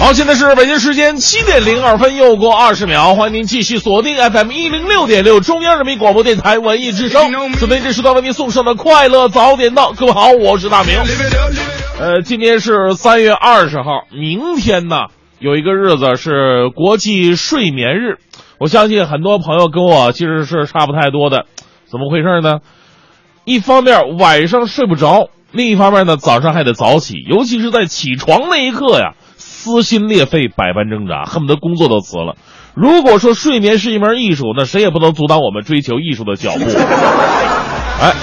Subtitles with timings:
[0.00, 7.30] 好，现在是北京时间七点零二分，又过二十秒，欢迎您继续锁定 FM 一零六点六中央人民广播电台文艺之声。
[7.58, 10.96] 准备这时段为您送上的快乐早点到，各位好，我是大明。
[12.00, 14.96] 呃，今天是三月二十号，明天呢
[15.38, 18.16] 有一个日子是国际睡眠日，
[18.58, 21.44] 我相信很多朋友跟我其实是差不太多的，
[21.90, 22.60] 怎么回事呢？
[23.44, 29.12] 一方面晚上睡不着，另一方面呢早上还得早起，尤其是在起床那一刻呀。
[29.62, 32.36] 撕心裂肺，百般挣扎，恨不得工作都辞了。
[32.74, 36.64] 如果说睡眠是一门艺术，那谁也不能阻挡我们追求艺术的脚步。
[38.00, 38.14] 哎，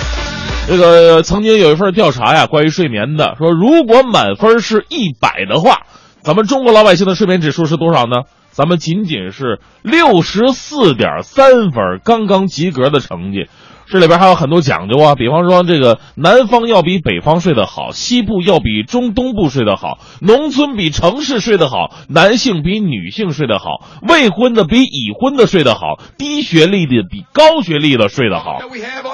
[0.67, 5.81] 这个曾经有一份调查呀，关于睡眠的，说如果满分是一百的话，
[6.23, 8.23] 咱们中国老百姓的睡眠指数是多少呢？
[8.49, 13.47] 咱们仅仅是六十四点三分，刚刚及格的成绩。
[13.89, 28.59] 这里边还有很多讲究啊，比方说这个南方要比北方睡得好，西部要比中东部睡得好，农村比城市睡得好，男性比女性睡得好，未婚的比已婚的睡得好，低学历的比高学历的睡得好。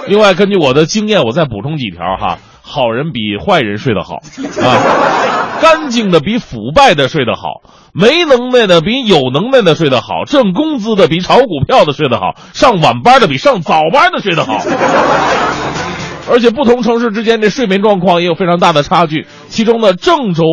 [0.07, 7.61] 另外，根据我的经验，我再补充几条哈，好人比坏人睡得好啊，干净的比腐败的睡得好。
[7.93, 14.59] 没能耐的比有能耐的睡得好，挣工资的比炒股票的睡得好，上晚班的比上早班的睡得好。
[16.29, 19.25] 而且不同城市之间的睡眠状况也有非常大的差距。
[19.47, 20.43] 其中呢，郑州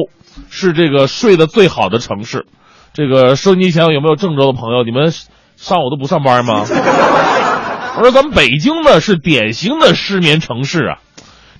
[0.48, 2.46] 是这个睡得最好的城市。
[2.92, 4.84] 这个收音机前有没有郑州的朋友？
[4.84, 5.12] 你们
[5.56, 6.64] 上午都不上班吗？
[7.96, 10.98] 我说咱们北京呢是典型的失眠城市啊，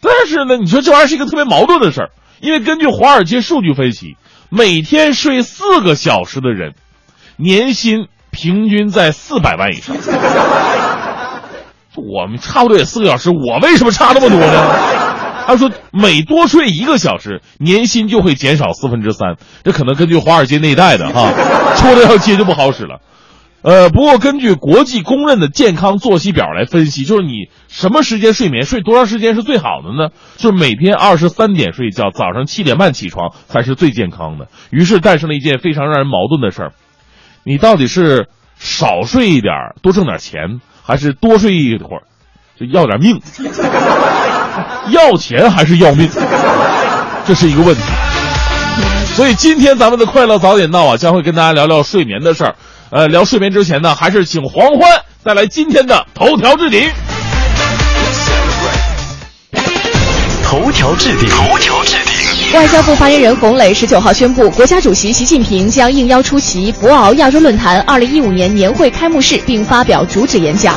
[0.01, 2.11] 但是呢，你说这玩意儿是一个特别矛盾的事儿，
[2.41, 4.17] 因为根据华尔街数据分析。
[4.53, 6.75] 每天睡四个小时的人，
[7.37, 9.95] 年薪平均在四百万以上。
[11.95, 14.75] 我们差不多也四个小时，我为什么差那么多呢？
[15.47, 19.37] 他说每多睡一个小时，年薪就会减少四分之三。
[19.63, 21.31] 这可能根据华尔街那一带的哈，
[21.77, 23.01] 出这条街就不好使了。
[23.63, 30.11] 呃，不过根据国际公认的健康作息表来分析，就是你什么时间睡眠，睡多长时间是最好的呢？
[30.39, 34.49] 就是每天二十三点睡觉，早上七点半起床才是最健康的。
[34.71, 36.73] 于是诞生了一件非常让人矛盾的事儿：
[37.45, 38.29] 你到底是
[38.59, 42.03] 少睡一点多挣点钱，还是多睡一会儿
[42.59, 43.21] 就要点命？
[44.91, 46.09] 要钱还是要命？
[47.27, 47.83] 这是一个问题。
[49.15, 52.55] 所以今天咱们的快乐早点到啊，将会跟大家聊聊睡眠的事儿。
[52.91, 54.91] 呃，聊睡眠之前呢，还是请黄欢
[55.23, 56.91] 带来今天的头条置顶。
[60.43, 62.53] 头条置顶，头条置顶。
[62.53, 70.75] 外交部发言人洪磊十九号宣布，国家主席习近平将应邀出席博鳌亚洲论坛二零一五年年会开幕式，并发表主旨演讲。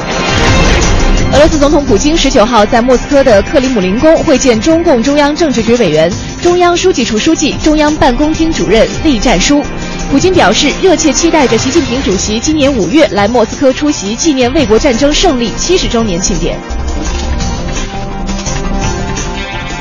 [1.34, 6.14] 俄罗斯总统普京十九号在莫斯科的克里姆林宫会见中共中央政治局委员、
[6.44, 9.66] 中央书记处书记、中央办公厅主任栗战书。
[10.12, 16.58] 普京表示，热切期待着习近平主席今年五月来莫斯科出席纪念卫国战争胜利七十周年庆典。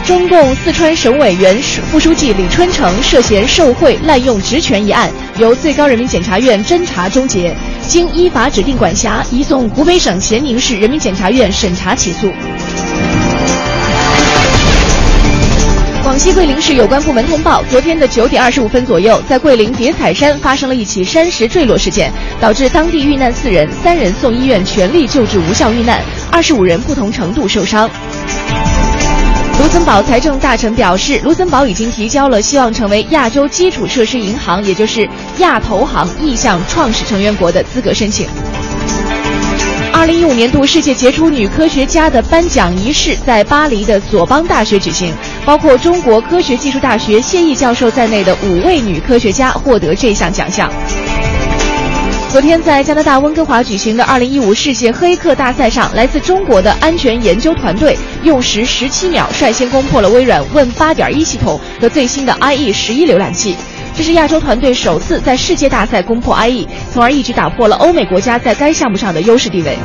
[0.06, 7.54] 中共四川省委原副书记李春城涉嫌受贿、滥用职权一案，由最高人民检察院侦查终结，
[7.86, 12.32] 经依法指定管辖，移送湖北省咸宁市人民检察院审查起诉。
[16.02, 27.88] 广西桂林市有关部门通报，昨天的九点二十五分左右，在桂林叠彩山发生了一起山石坠落事件，导致当地遇难四人，三人送医院全力救治无效遇难，二十五人不同程度受伤。
[29.60, 35.08] 卢森堡财政大臣表示，卢森堡已经提交了希望成为亚洲基础设施银行，也就是
[35.38, 38.26] 亚投行意向创始成员国的资格申请。
[40.02, 45.14] 二零一五年度世界杰出女科学家的颁奖仪式在巴黎的索邦大学举行，
[45.44, 50.68] 包括中国科学技术大学谢毅教授在内的五位女科学家获得这项奖项。
[52.32, 63.56] 昨天在加拿大温哥华举行的2015世界黑客大赛上，来自中国的安全研究团队用时17秒率先攻破了微软 Win 8.1系统和最新的 IE 11浏览器。
[63.94, 69.76] 这是亚洲团队首次在世界大赛攻破 ie 从而一举打破了欧美国家在该项目上的优势地位。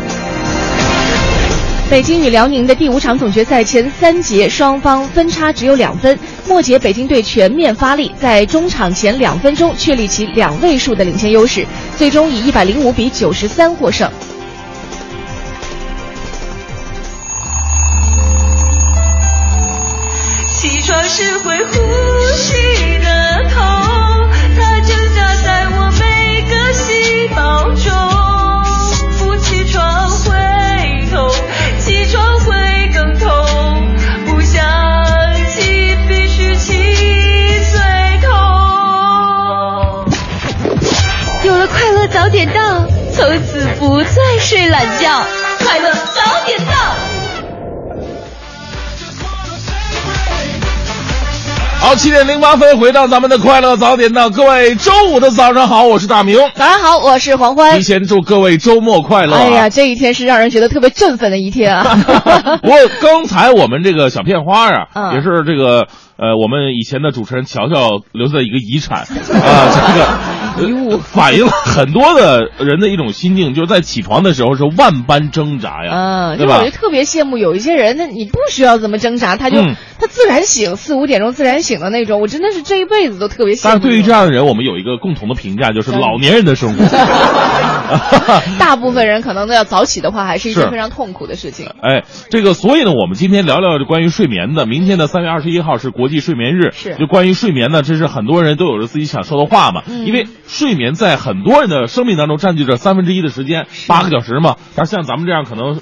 [1.90, 11.66] 北京与辽宁的第五场总决赛前三节双方分差只有两分末节北京队全面发力在中场前两分钟确立起两位数的领先优势
[11.96, 14.12] 最终以一百零五比九十三获胜。
[20.60, 21.74] 起床时会呼
[22.36, 22.54] 吸
[23.00, 23.87] 的痛
[44.88, 45.06] 懒觉，
[45.60, 46.74] 快乐早点到。
[51.80, 56.38] 好，七点零八分，回到咱们的快乐早点到，各位周五的早上好，我是大明。
[56.56, 57.84] 早上好，我是黄欢提。
[57.84, 59.40] 前祝各位周末快乐、啊！
[59.40, 61.84] 哎呀，这一天是让人觉得特别振奋的一天啊！
[62.64, 65.88] 不过刚才我们这个小片花啊，嗯也是这个
[66.18, 69.70] 呃，我们以前的主持人乔乔留下的一个遗产 啊，
[70.58, 76.72] 这个遗物反映了很多的人的一种心境，就是在起床的时候是万般挣扎呀，嗯，对吧就我就？
[76.72, 83.62] 特别羡慕有一些人，那你不需要怎么挣扎，他就、嗯他自然醒，四五点钟自然醒的那种，我真的是这一辈子都特别羡慕。
[83.64, 86.84] 但是对于这样的人，我们有一个共同的评价，就是嗯老年人的生活。
[88.60, 91.68] 大部分人可能都要早起的话，还是一件非常痛苦的事情。
[91.82, 94.66] 哎，这个，所以呢，我们今天聊聊关于睡眠的。
[94.66, 99.82] 明天的三月二十一号是国际睡眠日，是就关于睡眠呢，这是很多人都有着自己想说的话嘛。
[99.88, 104.56] 嗯因为睡眠在很多人的生命当中占据着三分之一的时间，八个小时嘛。
[104.76, 105.80] 但是像咱们这样，可能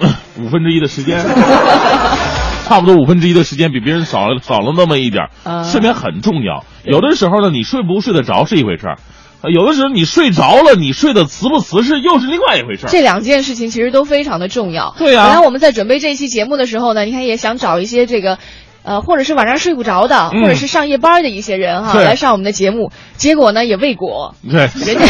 [0.38, 1.18] 五分之一的时间，
[2.66, 5.28] 差不多五分之一的时间比别人少了少了那么一点
[5.64, 8.96] 睡眠很重要，有的时候呢，你睡不睡得着是一回事儿。
[9.42, 12.88] 呃有的时候你睡着了，你睡得瓷不瓷实又是另外一回事儿。
[12.90, 14.94] 这两件事情其实都非常的重要。
[14.98, 18.38] 对呀本来我们在准备这期节目的时候呢，你看也想找一些这个。
[18.82, 25.04] 呃，或者是晚上睡不着的，嗯或者是上夜班的一些人哈，来上我们的节目，结果呢也未果，对，人家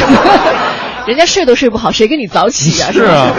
[1.07, 3.31] 人家睡都睡不好，谁跟你早起呀、是啊，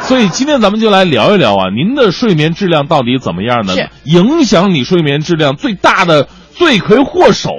[0.00, 3.88] 所以今天咱们就来聊一聊啊，您的睡眠质量到底怎么样呢是？
[4.02, 6.26] 影响你睡眠质量最大的
[6.56, 7.50] 罪魁祸首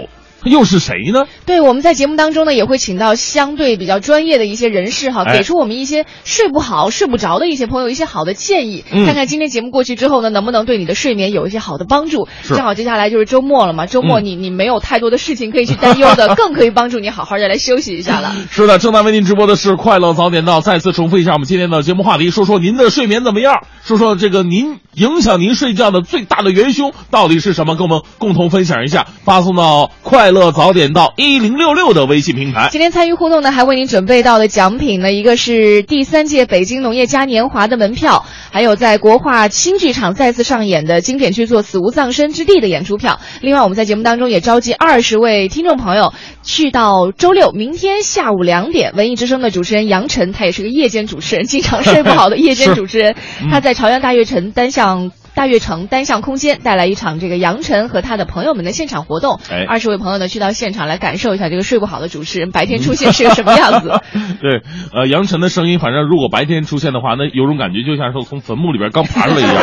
[0.45, 1.25] 又是谁呢？
[1.45, 12.27] 对，我们在节目当中呢，也会请到相对比较专业的一些人士哈，哎给出我们一些睡不好、睡不着的一些朋友一些好的建议，嗯看看今天节目过去之后呢，能不能对你的睡眠有一些好的帮助。
[12.43, 18.35] 正好接下来就是周末了嘛，周末嗯你、你没有太多的事情可以去担忧的，更可以帮助你好好的来休息一下了。
[18.49, 20.61] 是的，正在为您直播的是快乐早点到。
[20.61, 23.63] 再次重复一下我们今天的节目话题，说说您的睡眠怎么样？
[23.83, 27.75] 说说这个您影响您睡觉的最大的元凶到底是什么？
[27.75, 32.67] 跟我们共同分享一下，发送到快乐早点到一零六六的微信平台。
[32.71, 43.21] 今天参与互动呢，还为您准备到的奖品呢，一个是第三届北京农业嘉年华的门票，还有在国画新剧场再次上演的经典剧作《死无葬身之地》的演出票。
[43.41, 55.11] 另外，我们在节目当中也召集二十位听众朋友，去到周六明天下午两点，文艺之声的主持人杨晨，他也是个夜间主持人，经常睡不好的夜间 主持人，嗯他在朝阳大悦城单向。
[55.35, 63.89] 大悦城单向空间带来一场这个杨晨和他的朋友们的现场活动，哎二十位朋友呢去到现场来感受一下这个睡不好的主持人白天出现是个什么样子。
[64.41, 64.61] 对，
[64.93, 69.55] 呃，杨晨的声音，反正如果白天出现的话，那有种感觉就像是从坟墓里边刚爬出来一样，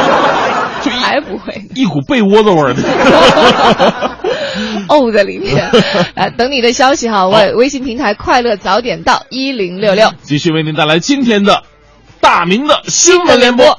[1.00, 2.82] 还不会一股被窝子味儿的。
[4.88, 5.70] 哦在里面。
[6.14, 10.12] 来，等你的消息哈，微微信平台快乐早点到一零六六。
[10.20, 11.62] 继续为您带来今天的
[12.20, 13.78] 大明的新闻联播。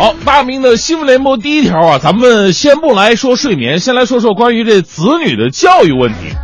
[0.00, 6.34] 好，大明的新闻联播第一条啊，咱们先不来说睡眠，先来说说关于这子女的教育问题。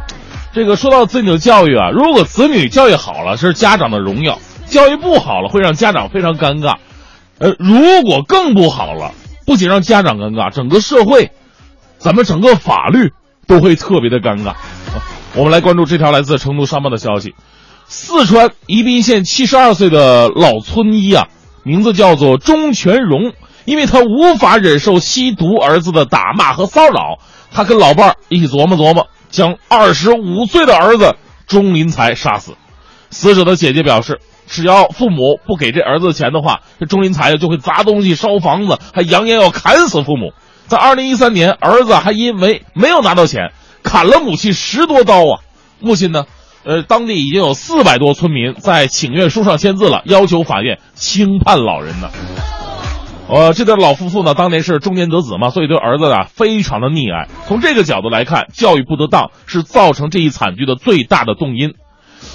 [0.53, 4.35] 这个说到子女的教育啊，如果子女教育好了，是家长的荣耀；
[4.67, 6.75] 教育不好了，会让家长非常尴尬。
[7.39, 9.13] 呃，如果更不好了，
[9.47, 11.31] 不仅让家长尴尬，整个社会，
[11.97, 13.15] 咱们整个法律
[13.47, 14.53] 都会特别的尴尬。
[15.35, 17.35] 我们来关注这条来自成都商报的消息：
[17.87, 21.29] 四川宜宾县七十二岁的老村医啊，
[21.67, 23.33] 名字叫做钟全荣，
[23.65, 27.19] 因为他无法忍受吸毒儿子的打骂和骚扰，
[27.51, 31.17] 他跟老伴儿一起琢磨琢磨，将二十五岁的儿子
[31.49, 32.53] 钟林才杀死。
[33.11, 40.35] 死者的姐姐表示，只要父母不给这儿子钱的话，这钟林才就会砸东西、烧房子，还扬言要砍死父母。
[40.69, 43.51] 在二零一三年，儿子还因为没有拿到钱，
[43.83, 45.43] 砍了母亲十多刀啊！
[45.81, 46.27] 母亲呢，
[46.67, 52.11] 呃，当地已经有四百多村民在请愿书上签字了，要求法院轻判老人呢。
[53.29, 57.29] 呃，这对老夫妇呢，当年是中年得子嘛，所以对儿子啊非常的溺爱。
[57.47, 61.75] 从这个角度来看，教育不得当是造成这一惨剧的最大的动因。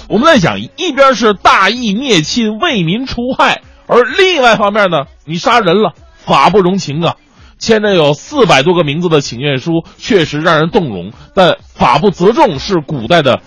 [0.08, 7.16] 我们在想，一边是大义灭亲、为民除害，而另外方面呢，你杀人了，法不容情啊。
[7.58, 13.40] 签着有四百多个名字的请愿书，确实让人动容，但法不责众是古代的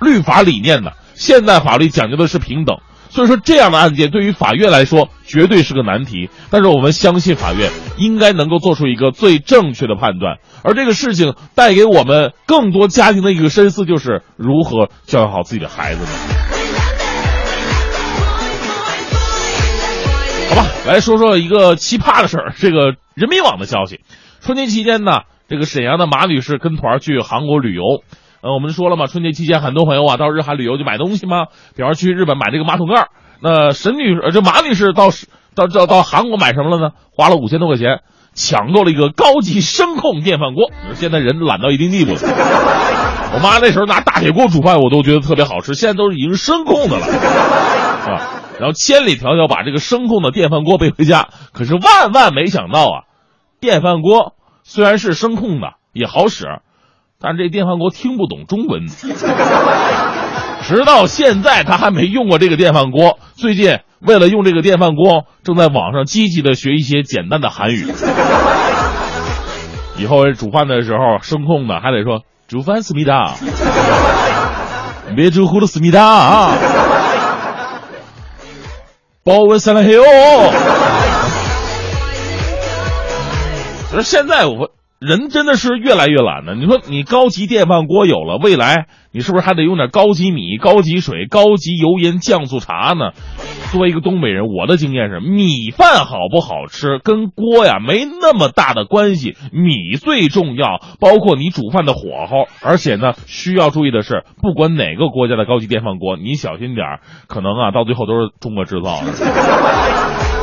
[0.00, 2.76] 律法理念的，现代法律讲究的是平等。
[3.10, 6.28] 所以说，这样的案件对于法院来说绝对是个难题。
[6.50, 10.36] 但是我们相信法院应该能够做出一个最正确的判断。
[10.62, 16.10] 而这个事情带给我们更多家庭的一个深思，就是如何教育好自己的孩子呢？
[20.50, 22.52] 好吧，来说说一个奇葩的事儿。
[22.58, 24.00] 这个人民网的消息，
[24.42, 27.82] 春节期间呢，这个沈阳的马女士跟团去韩国旅游。
[28.40, 33.08] 呃，我们说了嘛，春节期间很多朋友啊到日韩旅游就买东西嘛，比方去日本买这个马桶盖
[33.40, 35.10] 那沈女呃这马女士到
[35.54, 36.94] 到到到韩国买什么了呢？
[37.10, 38.00] 花了五千多块钱
[38.34, 40.70] 抢购了一个高级声控电饭锅。
[40.94, 42.20] 现在人懒到一定地步了。
[43.34, 45.74] 我妈那时候拿大铁锅煮饭，我都觉得特别好吃。
[45.74, 47.12] 现在都是已经声控的了，是
[48.08, 48.30] 吧？
[48.58, 52.96] 然后千里迢迢把这个声控的电饭锅背回家，可是万万没想到啊，
[53.60, 56.46] 电饭锅虽然是声控的，也好使。
[57.20, 58.86] 但是这电饭锅听不懂中文，
[60.62, 63.18] 直到现在他还没用过这个电饭锅。
[63.34, 67.92] 最近为了用这个电饭锅，正在网上积极的学一些简单的韩语。
[69.96, 73.34] 以后煮饭的时候声控的还得说煮饭思密达，
[75.16, 76.56] 别煮糊了思密达啊，
[79.24, 80.04] 保温三了黑哦。
[83.92, 84.70] 而现在我。
[84.98, 86.54] 人真的是越来越懒了。
[86.56, 93.12] 你说你高级电饭锅有了，未来你是不是还得用点高级米、高级水、高级油盐酱醋茶呢？
[93.70, 100.80] 作为一个东北人，我的经验是，米饭好不好吃跟锅呀没那么大的关系，米最重要。
[100.98, 110.37] 包括你煮饭的火候，而且呢，需要注意的是，不管哪个国家的高级电饭锅，你小心点可能啊，到最后都是中国制造的。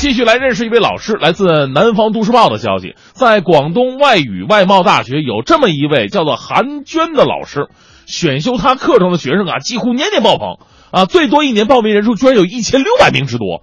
[0.00, 7.68] 继续来认识一位老师，来自南方都市报的消息，在广东外语外贸大学有这么一位叫做韩娟的老师，
[8.06, 10.56] 选修他课程的学生啊，几乎年年爆棚
[10.90, 13.62] 啊，最多一年报名人数居然有一千六百名之多。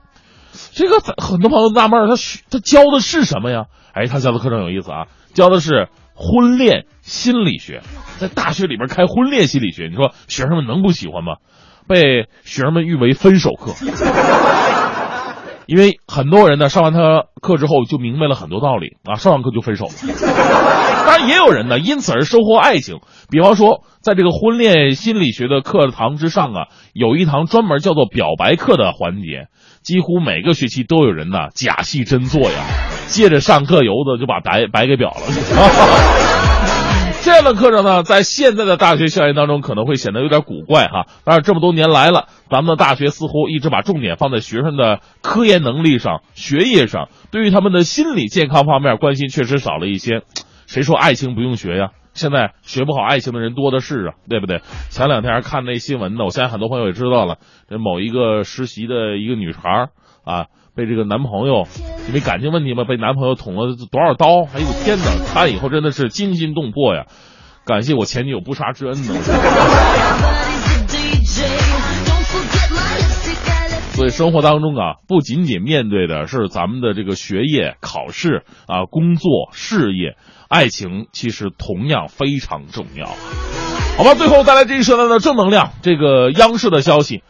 [0.74, 2.14] 这个很多朋友纳闷，他
[2.52, 3.64] 他教的是什么呀？
[3.94, 7.82] 哎，他教的课程有意思啊，教的是婚恋心理学，
[8.20, 11.38] 在大学里边开婚恋心理学，你说学生们能不喜欢吗？
[11.88, 13.74] 被学生们誉为分手课。
[15.68, 19.88] 因为很多人呢上完他课之后就明白了很多道理啊，上完课就分手。
[21.06, 29.48] 当然也有人呢因此而收获爱情，比方说在这个婚恋心理学的课堂之上啊，有一堂专门叫做表白课的环节，
[29.84, 32.64] 几乎每个学期都有人呢假戏真做呀，
[33.08, 35.22] 借着上课油子就把白白给表了。
[37.28, 41.08] 这样的课程呢，在现在的大学校园当中可能会显得有点古怪哈。
[41.26, 50.22] 但是这么多年来了，咱们的大学似乎一直把重点放在学生的科研能力上、学业上，对于他们的心理健康方面关心确实少了一些。
[50.68, 51.90] 谁说爱情不用学呀？
[52.14, 54.62] 现在学不好爱情的人多的是啊，对不对？
[54.90, 59.90] 前两天看那新闻呢，我相信很多朋友也知道了，这某一个实习的一个女孩
[60.24, 60.46] 啊。
[60.78, 61.68] 被这个男朋友
[62.08, 64.44] 因为感情问题嘛，被男朋友捅了多少刀？
[64.54, 65.06] 哎呦天哪！
[65.34, 67.08] 他以后真的是惊心动魄呀！
[67.66, 69.14] 感谢我前女友不杀之恩呢。
[73.94, 80.16] 所以生活当中啊，不仅仅面对的是咱们的这个学业、考试啊、工作、事业，
[80.48, 83.08] 爱情其实同样非常重要。
[83.98, 85.72] 好吧，最后带来这一时段的正能量。
[85.82, 87.24] 这个央视的消息。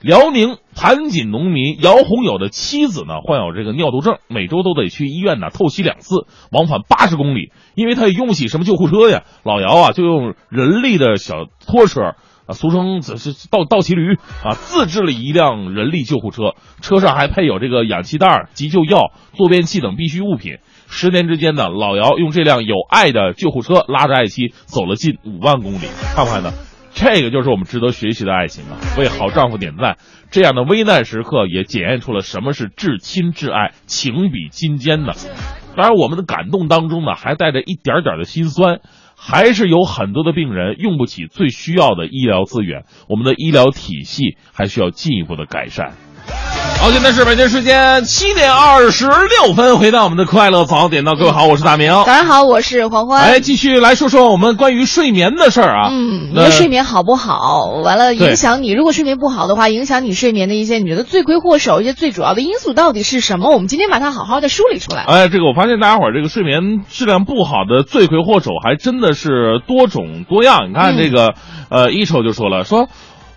[0.00, 7.52] 辽宁盘锦农民姚红友的妻子呢，患有这个尿毒症，每周都得去医院呢透析两次，往返八十公里。
[7.74, 12.14] 因为他也用不起什么救护车呀，老姚啊就用人力的小拖车
[12.46, 20.60] 啊，俗称这是倒倒骑驴啊，自制了一辆人力救护车，车上还配有这个氧气袋、急救药、坐便器等必需物品。
[20.88, 26.50] 十年之间呢，老姚用这辆有爱的救护车拉着爱妻走了近五万公里，看看呢？
[27.02, 28.76] 这个就是我们值得学习的爱情啊！
[28.98, 29.96] 为好丈夫点赞，
[30.30, 35.14] 这样的危难时刻也检验出了什么是至亲至爱，情比金坚呢。
[35.74, 38.80] 当然，我们的感动当中呢，还带着一点点的心酸，
[39.16, 45.94] 还是有很多的病人用不起最需要的医疗资源，我们的医疗体系还需要进一步的改善。
[46.80, 51.92] 好，现在是北京时间七点二十六分，回到我们的快乐早点到，各位好，我是大明。
[51.92, 53.22] 早上好，我是黄欢。
[53.22, 55.88] 哎，继续来说说我们关于睡眠的事儿啊。
[55.90, 57.66] 嗯，你呃的睡眠好不好？
[57.84, 58.72] 完了，影响你。
[58.72, 63.50] 如果睡眠不好的话，影响你睡眠的一些，你觉得罪魁祸首、一些最主要的因素到底是什么？
[63.50, 65.02] 我们今天把它好好的梳理出来。
[65.02, 70.70] 哎，这个我发现大家伙儿这个睡眠质量不好的罪魁祸首还真的是多种多样。
[70.70, 71.34] 你看这个，
[71.68, 72.88] 呃，一瞅就说了，说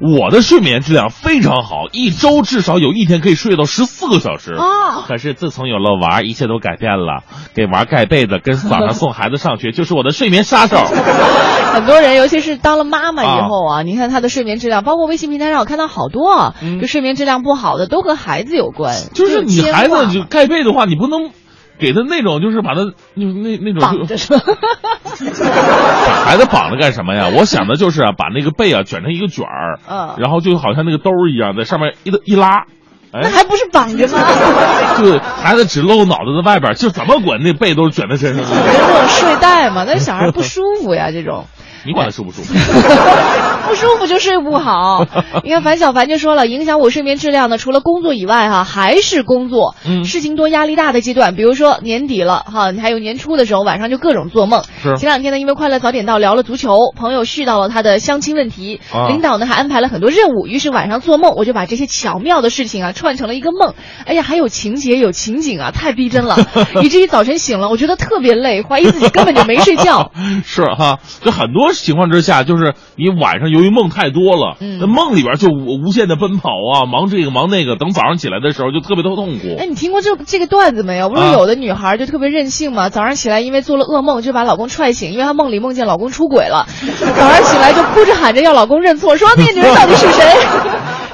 [0.04, 4.52] 我的睡眠质量非常好，一周至少有一天可以睡到十四个小时。
[4.54, 7.24] 哦可是自从有了娃，一切都改变了。
[7.54, 10.78] 给娃盖被子，跟早上送孩子上学，就是我的睡眠杀手。
[11.74, 18.96] 很多人，尤其是当了妈妈以后啊，你看她的睡眠质量，包括微信平台上我看到好多啊，嗯就睡眠质量不好的都和孩子有关。
[19.14, 21.32] 就是你孩子就盖被的话，你不能
[21.84, 22.82] 给他那种，就是把他
[23.14, 24.40] 那那那种绑着是吧？
[24.46, 27.30] 把 孩子绑着干什么呀？
[27.38, 32.62] 我想的就是啊，把那个被啊卷成一个卷儿，嗯然后就好像那个兜儿一样，在上面一一拉，
[33.12, 34.20] 哎，那还不是绑着吗？
[34.98, 38.50] 对，孩子只露脑袋在外边儿，就怎么滚，那被都是卷在身上的。
[38.72, 41.46] 这种睡袋嘛，那小孩不舒服呀，这种。
[41.86, 42.54] 你管他舒不舒服？
[43.68, 45.06] 不舒服就睡不好。
[45.44, 54.64] 你看樊小凡就说了，影响我睡眠质量呢，除了工作以外哈，还是工作，嗯事情多压力大的阶段，比如说年底了哈，还有年初的时候，晚上就各种做梦。
[54.82, 63.74] 是前两天呢，因为快乐早点到聊了足球，朋友絮到了他的相亲问题，啊领导呢还安排了很多任务，于是晚上做梦，我就把这些巧妙的事情啊串成了一个梦。
[64.06, 66.38] 哎呀，还有情节有情景啊，太逼真了，
[66.84, 70.12] 以至于早晨醒了，我觉得特别累，怀疑自己根本就没睡觉。
[70.46, 79.56] 是哈，就很多情况之下，就是你晚上由于梦太多了，嗯那梦里边就无无限的奔跑啊， 忙这个忙那个，等早上起来的时候就特别的痛苦。
[79.60, 81.10] 哎，你听过这这个段子没有？
[81.10, 86.68] 不是啊有的女孩就特别任性嘛，早上起来因为做了噩梦，就把老公踹醒，因为她梦里梦见老公出轨了，
[87.00, 90.24] 早上起来就哭着喊着要老公认错，说那个 女人到底是谁？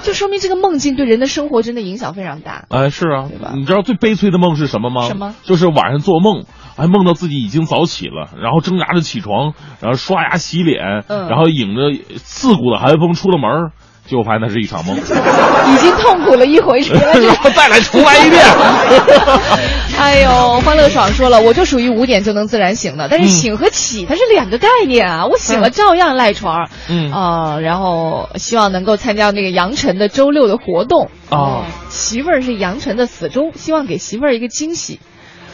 [0.01, 2.63] 就说明这个梦境对人的生活真的影响非常大。
[2.69, 5.07] 哎，是啊对吧，你知道最悲催的梦是什么吗？
[5.07, 6.45] 什么就是晚上做梦，
[6.79, 11.82] 还梦到自己已经早起了，然后挣扎着起床，然后刷牙洗脸，嗯然后迎着
[12.23, 13.71] 刺骨的寒风出了门儿，
[14.06, 18.41] 结果发现那是一场梦，已经痛苦了一回， 原来然后再来重来一遍。
[19.99, 35.01] 哎呦，欢乐爽说了，我就属于五点就能自然醒的，但是嗯醒和起它是两个概念啊，我醒了照样赖床，嗯啊、然后希望能够参加那个杨晨的周六的活动哦媳妇儿是杨晨的死忠，希望给媳妇儿一个惊喜。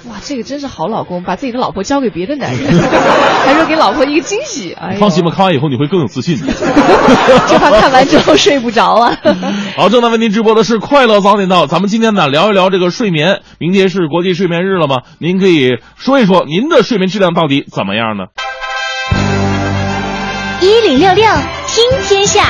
[0.08, 2.80] 哇，这个真是好老公，把自己的老婆交给别的男人，
[3.44, 4.72] 还说给老婆一个惊喜。
[4.74, 6.54] 哎放心吧，，看完以后你会更有自信的。
[7.48, 9.18] 就怕看完之后睡不着啊。
[9.76, 13.41] 好，正在为您直播的是快乐早点到，咱们今天呢聊一聊这个睡眠。
[13.58, 14.98] 明天是国际睡眠日了吗？
[15.18, 18.26] 您可以说一说您的睡眠质量到底怎么样呢？
[20.62, 21.26] 一零六六
[21.68, 22.44] 听天下，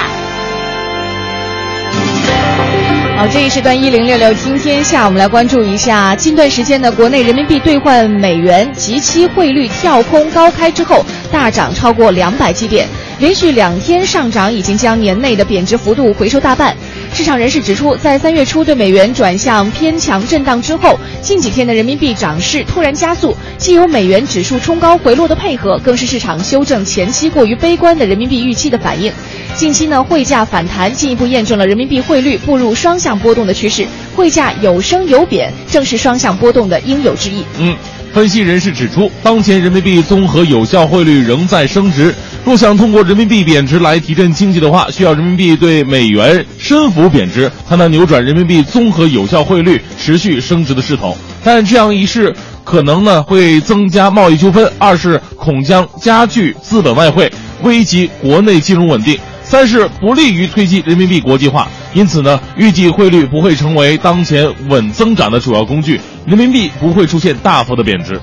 [3.16, 12.86] 好，这一时段一零六六今天下午，我们来关注一下近段时间的，国内人民币兑换美元即期汇率跳空高开之后，大涨超过两百基点，
[13.20, 16.76] 连续两天上涨，已经将年内的贬值幅度回收大半。
[17.16, 29.14] 市场人士指出，在三月初对美元转向偏强震荡之后，近几天的人民币涨势突然加速，既有美元指数冲高回落的配合，更是市场修正前期过于悲观的人民币预期的反应。
[29.56, 37.46] 近期呢，汇价反弹进一步验证了人民币汇率步入双向波动的趋势，汇价有升有贬，正是双向波动的应有之义。
[37.58, 37.78] 嗯，
[38.16, 42.16] 分析人士指出，当前人民币综合有效汇率仍在升值。
[42.46, 51.18] 若想通过人民币贬值来提振经济的话，需要人民币对美元深幅贬值，才能扭转人民币综合有效汇率持续升值的势头。
[51.44, 57.30] 但这样一试，可能呢会增加贸易纠纷；二是恐将加剧资本外汇，
[57.64, 59.20] 危及国内金融稳定。
[59.46, 68.20] 三是不利于推进人民币国际化，因此呢，预计汇率不会成为当前稳增长的主要工具，人民币不会出现大幅的贬值。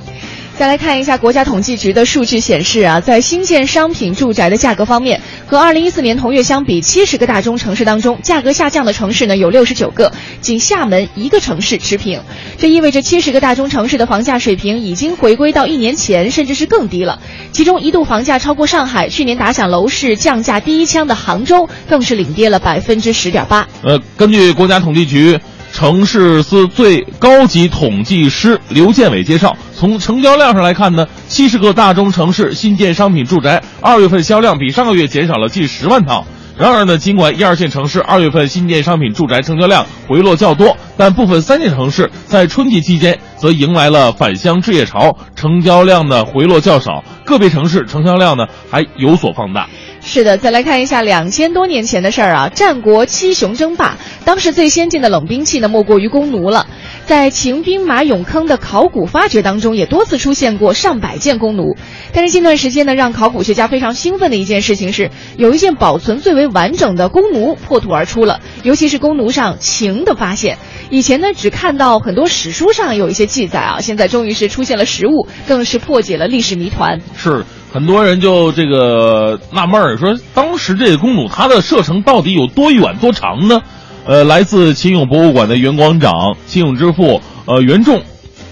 [0.59, 12.21] 再来看一下国家统计局的数据显示啊，在新建商品住宅的价格方面，和2014年同月相比，七十个大中城市当中，价格下降的城市呢有六十九个，仅厦门一个城市持平。
[12.59, 17.19] 这意味着七十个大中城市的房价水平已经回归到一年前，甚至是更低了。
[17.51, 23.67] 其中一度房价超过上海，去年打响楼市降价第一枪的杭州，更是领跌了百分之十点八。
[23.83, 25.41] 呃，根据国家统计局
[25.73, 36.27] 城市司最高级统计师刘建伟介绍，从成交量上来看呢，七十个大中城市新建商品住宅二月份销量比上个月减少了近十万套。
[36.59, 49.67] 然而呢，尽管一二线城市二月份新建商品住宅成交量回落较多，但部分三线城市在春节期间则迎来了返乡置业潮，成交量呢回落较少，个别城市成交量呢还有所放大。
[50.05, 56.67] 是的，再来看一下两千多年前的事儿啊，战国七雄争霸，当时最先进的冷兵器呢，莫过于弓弩了。
[57.07, 61.77] 在秦兵马俑坑的考古发掘当中，也多次出现过上百件弓弩。
[62.13, 70.59] 但是近段时间呢，让考古学家非常兴奋的一件事情是，有一件保存最为完整的弓弩破土而出了，尤其是弓弩上秦的发现。
[70.91, 77.01] 以前呢，只看到很多史书上有一些记载啊，现在终于是出现了实物，更是破解了历史谜团。
[77.17, 83.63] 是很多人就这个纳闷儿，说当时这个弓弩它的射程到底有多远多长呢？
[84.05, 88.03] 呃，来自秦俑博物馆的袁广长，秦俑之父，呃，袁仲，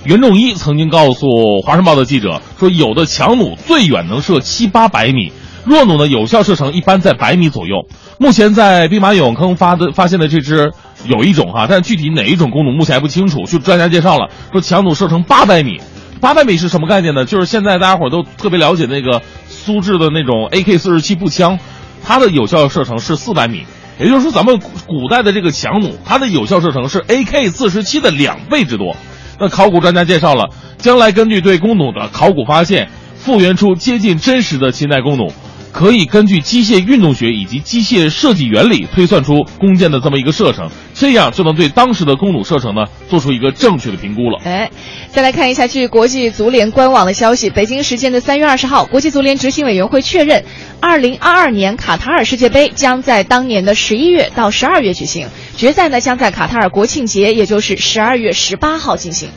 [0.05, 1.27] 袁仲一曾经告诉
[1.67, 5.33] 《华商报》的记者说，有的强弩最远能射七八百米，
[5.65, 7.87] 弱弩呢有效射程一般在百米左右。
[8.19, 10.73] 目前在兵马俑坑发的发现的这支
[11.05, 13.45] 有一种哈，但具体哪一种弓弩目前还不清楚。
[13.45, 15.79] 据专家介绍了，说强弩射程八百米，
[16.21, 17.25] 八百米是什么概念呢？
[17.25, 21.59] 就是现在大家伙都特别了解那个苏制的那种 AK 四十七步枪，
[22.05, 23.65] 它的有效射程是四百米。
[23.99, 28.97] 也就是说，咱们古代的这个强弩，它的有效射程是 AK 四十七的两倍之多。
[29.39, 35.33] 那考古专家介绍了，将来根据对弓弩的考古发现，复原出接近真实的秦代弓弩，
[35.73, 44.41] 可以根据机械运动学以及机械设计原理推算出弓箭的这么一个射程，这样就能对当时的弓弩射程呢做出一个正确的评估了。
[44.45, 44.71] 哎，
[45.11, 50.45] 再来看一下，据国际足联官网的消息，北京时间的三月二十号，国际足联执行委员会确认，
[50.81, 59.29] 二零二二年卡塔尔世界杯将在当年的十一月到十二月举行，决赛呢将在卡塔尔国庆节，也就是十二月十八号进行。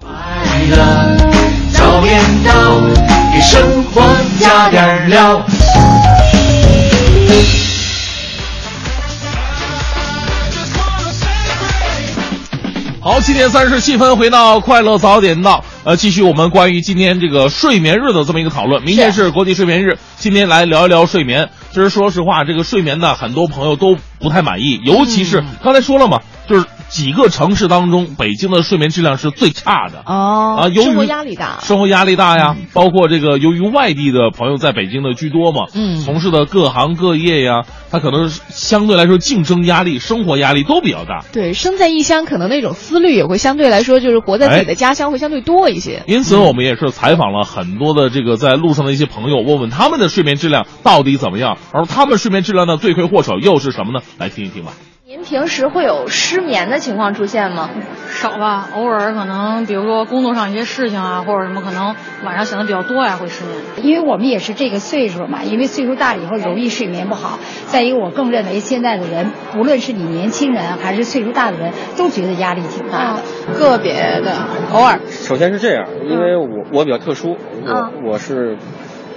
[0.00, 0.08] 快
[0.70, 1.41] 乐
[2.02, 2.80] 早点到，
[3.32, 4.02] 给生活
[4.40, 5.40] 加点料。
[13.00, 18.82] 好，七点三十七分，回到快乐早点到，呃，继续我们关于今天这个睡眠日的这么一个讨论。
[18.82, 21.50] 明天是国际睡眠日，今天来聊一聊睡眠。
[21.70, 30.02] 其实说实话，这个睡眠呢，很多朋友都不太满意，尤其是、刚才说了嘛，就是几个城市当中，北京的睡眠质量是最差的。
[30.06, 31.58] 哦啊，由于生活压力大。
[31.60, 41.24] 生活压力大呀，包括这个由于外地的朋友在北京的居多嘛，嗯从事的各行各业呀，他可能相对来说竞争压力、生活压力都比较大。
[41.32, 46.02] 对，身在异乡，可能那种思虑也会相对来说，就是活在自己的家乡会相对多一些。
[46.06, 54.04] 因此，我们也是采访了很多的这个在路上的一些朋友，问问他们的睡眠质量到底怎么样，而他们睡眠质量的罪魁祸首又是什么呢？
[54.18, 54.72] 来听一听吧。
[55.12, 57.68] 您平时会有失眠的情况出现吗？
[58.08, 61.94] 少吧，偶尔可能比如说工作上一些事情啊，或者什么，可能
[62.24, 63.54] 晚上想的比较多呀，会失眠。
[63.82, 67.38] 因为我们也是这个岁数嘛，因为岁数大了以后容易睡眠不好。
[67.66, 73.20] 再一个，我更认为现在的人，无论是你年轻人还是岁数大的人，都觉得压力挺大的。
[73.58, 73.92] 个别
[74.24, 74.34] 的，
[74.72, 78.56] 偶尔首先是这样，因为我我比较特殊，我、嗯我是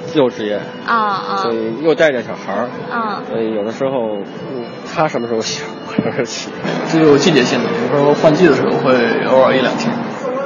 [0.05, 4.17] 自由职业，啊啊所以又带着小孩儿，啊所以有的时候，
[4.53, 6.49] 嗯他什么时候起，我什么时候起。
[6.91, 8.93] 这就有季节性的，有时候换季的时候会
[9.25, 9.91] 偶尔一两天。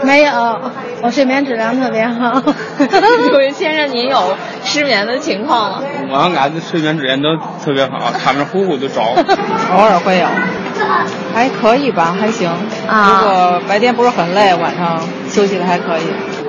[0.01, 0.31] 没有，
[1.01, 2.41] 我睡眠质量特别好。
[3.53, 5.83] 先生，您有失眠的情况吗？
[6.09, 9.01] 我俺的睡眠质量都特别好，躺着呼呼就着。
[9.03, 10.25] 偶尔会有，
[11.35, 12.49] 还可以吧，还行。
[12.87, 16.03] 啊如果白天不是很累，晚上休息的还可以。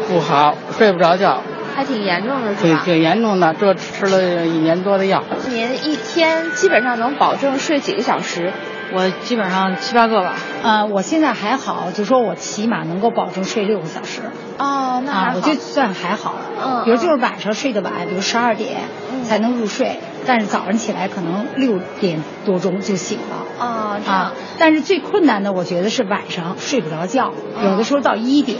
[0.09, 1.43] 不好，睡不着觉，
[1.75, 2.83] 还挺严重的是吧？
[2.85, 3.55] 挺挺严重的。
[3.55, 8.53] 这吃了一年多的药，您一天基本上能保证睡几个小时？
[8.93, 10.35] 我基本上七八个吧。
[10.65, 14.21] 呃，我现在还好，就说我起码能够保证睡六个小时。
[14.59, 16.35] 哦，那还啊，我就算还好。
[16.63, 18.81] 嗯比如就是晚上睡得晚，比如十二点
[19.25, 23.47] 才能入睡，但是早上起来可能六点多钟就醒了。
[23.59, 28.59] 哦，这样啊，但是最困难的，我觉得是晚上睡不着觉，有的时候到一点，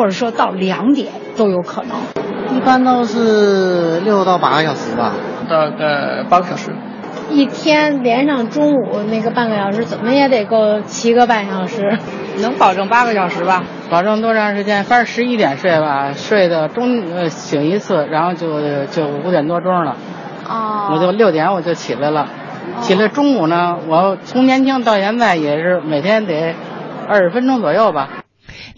[0.00, 1.90] 或者说到两点都有可能。
[2.56, 5.12] 一般都是六到八个小时吧。
[5.46, 6.74] 大概八个小时。
[7.28, 11.98] 一天连上中午那个半个小时，怎么也得够七个半小时。
[12.38, 13.62] 能保证八个小时吧？
[13.90, 14.84] 保证多长时间？
[14.84, 19.96] 反正十一点睡吧，睡的中呃醒一次，然后就就五点多钟了，
[20.48, 22.26] 哦，我就六点我就起来了。
[22.80, 26.54] 起来中午呢，我从年轻到现在也是每天得
[27.06, 28.08] 二十分钟左右吧。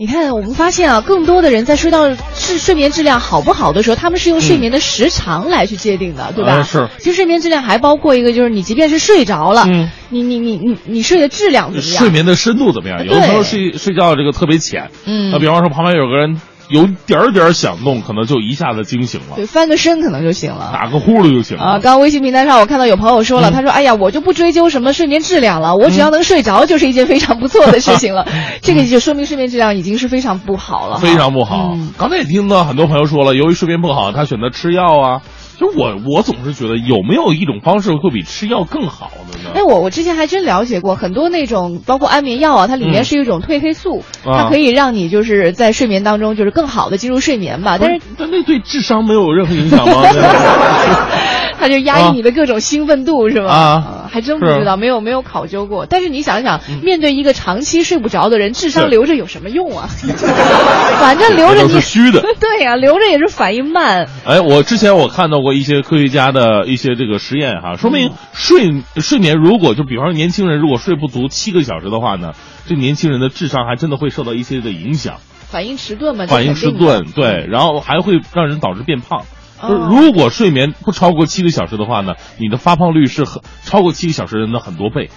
[0.03, 6.55] 你看，我们发现啊，更多的人在睡到是睡眠质量好不好的时候，他们是用睡眠的时长来去界定的，对吧？
[6.59, 11.99] 哎是其实睡眠质量还包括一个，就是你即便是睡着了，嗯你你你你你睡的质量怎么样？
[11.99, 13.07] 睡眠的深度怎么样？
[13.07, 16.35] 有的时候睡睡觉这个特别浅，嗯那比方说旁边有个人
[16.73, 20.71] 有点儿点儿响动，可能就一下子惊醒了，对，翻个身可能就醒了。
[20.73, 21.63] 打个呼噜就行了。
[21.63, 28.27] 啊，刚刚微信平台上我看到有朋友说了，嗯他说：“哎呀，我就不追究什么睡眠质量了，我只要能睡着就是一件非常不错的事情了。
[28.63, 31.73] 这个就说明睡眠质量已经是非常不好了，非常不好。
[31.75, 35.21] 嗯刚才也听到很多朋友说了，由于睡眠不好，他选择吃药啊。
[35.59, 39.51] 就我我总是觉得有没有一种方式会比吃药更好的呢？
[39.55, 47.79] 哎，我我之前还真了解过很多那种，包括安眠药啊，它里面嗯是一种褪黑素，啊它可以让你就是在睡眠当中就是更好的进入睡眠吧。
[47.79, 50.03] 但是但那对智商没有任何影响吗？
[51.59, 53.51] 它就压抑你的各种兴奋度，是吗？
[53.53, 55.87] 啊呃还真不知道，没有没有考究过。
[55.87, 59.89] 但是你想想，嗯面对一个长期睡不着的人，智商留着有什么用啊？
[61.01, 62.23] 反正留着你是虚的。
[62.39, 64.07] 对呀、留着也是反应慢。
[64.27, 72.33] 哎，我之前我看到过一些科学家的一些这个实验哈，说嗯明睡睡眠如果就比方说年轻人如果睡不足七个小时的话呢，
[72.67, 75.17] 这年轻人的智商还真的会受到一些的影响，
[75.49, 79.23] 反应迟钝嘛，反应迟钝，对，然后还会让人导致变胖。
[79.69, 85.11] 如果睡眠不超过七个小时的话呢，你的发胖率是很超过七个小时人的很多倍，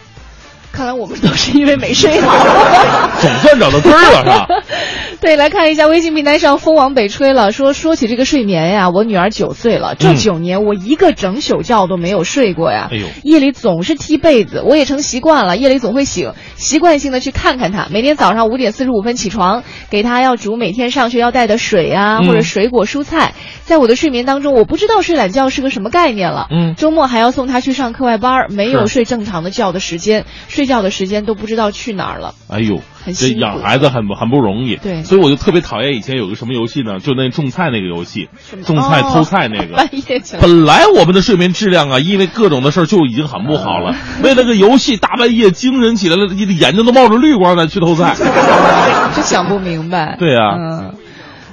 [0.75, 2.35] 看来我们都是因为没睡好。
[3.21, 4.47] 总算找到根儿了，是吧？
[5.21, 10.15] 对，来看一下微信平台上风往北吹了，说说起这个睡眠呀，我女儿九岁了，这嗯。
[10.17, 13.07] 九年我一个整宿觉都没有睡过呀，哎呦。
[13.23, 22.27] 夜里总是踢被子，我也成习惯了，夜里总会醒，习惯性的去看看她，每天早上五点四十五分起床，给她要煮每天上学要带的水啊，嗯。
[22.27, 23.33] 或者水果蔬菜，
[23.63, 26.75] 在我的睡眠当中，我不知道睡懒觉是个什么概念了，嗯。
[26.75, 32.33] 周末还要送她去上课外班，没有睡正常的觉的时间，睡觉的时间都不知道去哪儿了。
[32.49, 34.75] 哎呦，这很养孩子很很不容易。
[34.75, 36.99] 对所以我就特别讨厌以前有个什么游戏呢？
[36.99, 38.29] 就那种菜那个游戏，
[38.65, 39.75] 种菜哦偷菜那个。
[39.75, 43.95] 半夜起来本来我们的睡眠质量啊，因为各种的事儿就已经很不好了。
[44.23, 48.15] 为了个游戏，大半夜精神起来了，你的眼睛都冒着绿光呢，去偷菜。
[49.15, 50.15] 就想不明白。
[50.19, 50.95] 对呀嗯。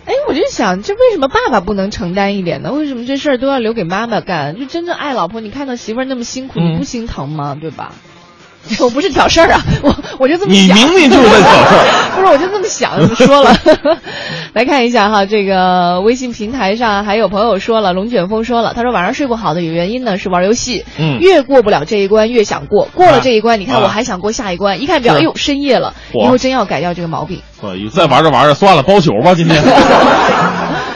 [0.04, 2.72] 哎，我就想，这为什么爸爸不能承担一点呢？
[2.72, 4.58] 为什么这事儿都要留给妈妈干？
[4.58, 7.56] 就真正爱老婆，你看到媳妇儿那么辛苦，嗯你不心疼吗？
[7.60, 7.92] 对吧？
[8.80, 10.72] 我不是挑事儿啊，我我就这么想你。
[10.72, 11.84] 明明就是在挑事儿。
[12.14, 13.56] 不是，我就这么想，这么说了。
[14.54, 27.40] 来看一下哈，这个微信平台上还有朋友说了，龙卷风说了，他说晚上睡不好的有原因呢是玩游戏，嗯越过不了这一关越想过，过了啊这一关，你看啊我还想过下一关，一看表，是哎呦深夜了，以后真要改掉这个毛病。
[27.92, 29.62] 再玩着玩着，算了，包宿吧，今天。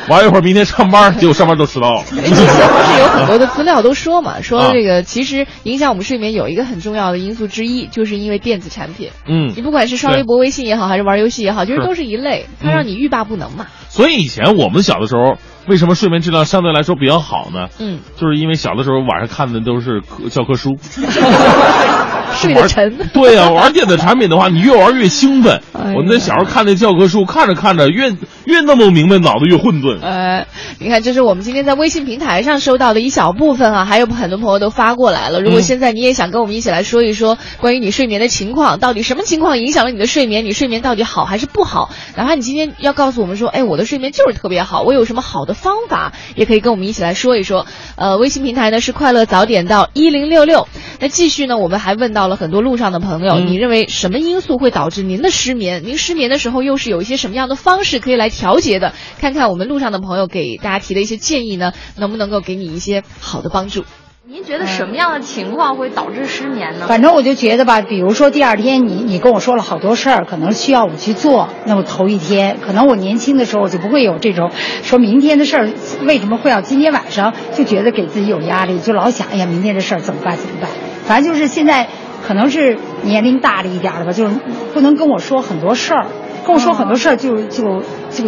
[0.08, 2.00] 玩一会儿，明天上班，结果上班都迟到了。
[2.16, 9.10] 哎，其实不是有很多的资料都说嘛，说啊这个其实影响我们睡眠有一个很重要的因素之一，就是因为电子产品。
[9.26, 13.66] 嗯你不管是刷微博、微信也好，还是玩游戏也好，就是是都是一类，它嗯让你欲罢不能嘛。
[13.88, 15.38] 所以以前我们小的时候，
[15.68, 17.68] 为什么睡眠质量相对来说比较好呢？
[17.79, 20.76] 嗯，就是因为小的时候晚上看的都是课教科书，
[22.35, 23.09] 睡得沉。
[23.12, 25.61] 对呀、玩电子产品的话，你越玩越兴奋。
[25.72, 28.12] 我那小时候看那教科书，看着看着越
[28.44, 30.00] 越弄不明白，脑子越混沌。
[30.00, 30.46] 呃，
[30.79, 35.40] 你看，这是我们今天在微信平台上收到的一小部分啊，还有很多朋友都发过来了。
[35.40, 40.44] 如果嗯现在你也想跟我们一起来说一说关于你睡眠的情况，到底什么情况影响了你的睡眠？
[40.44, 41.90] 你睡眠到底好还是不好？
[42.16, 47.66] 哪怕你今天要告诉我们说，哎，我的睡眠就是特别好，我有什么好的方法，也可以跟我们一起来说一说。
[47.96, 50.68] 呃，微信平台呢是快乐早点到一零六六。
[51.00, 55.82] 那继续呢，我们还问到了很多路上的朋友，嗯你认为什么因素会导致您的失眠？
[55.84, 58.92] 您失眠的时候又是有一些什么样的方式可以来调节的？
[59.18, 63.84] 看看我们路上的朋友给大家提的一些建议呢，能不能够给你一些好的帮助？
[64.28, 66.86] 您觉得什么样的情况会导致失眠呢？
[66.88, 74.50] 反正我就觉得吧，比如说第二天你你跟我说了好多事儿，可能需要我去做，那么头一天，可能我年轻的时候我就不会有这种
[74.82, 75.70] 说明天的事儿
[76.02, 80.68] 为什么会要今天晚上就觉得给自己有压力，就老想哎呀明天这事儿怎么办怎么办，
[81.04, 81.86] 反正就是现在
[82.26, 84.34] 可能是年龄大了一点儿了吧，就是
[84.74, 86.06] 不能跟我说很多事儿，
[86.44, 88.24] 跟我说很多事儿就就就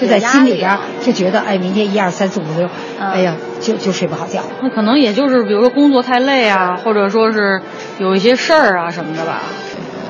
[0.00, 4.40] 就在心里边儿就觉得哎明天一二三四五六，哎呀就就睡不好觉。
[4.62, 7.60] 那可能也就是比如说工作太累啊，或者说是
[7.98, 9.42] 有一些事儿啊什么的吧。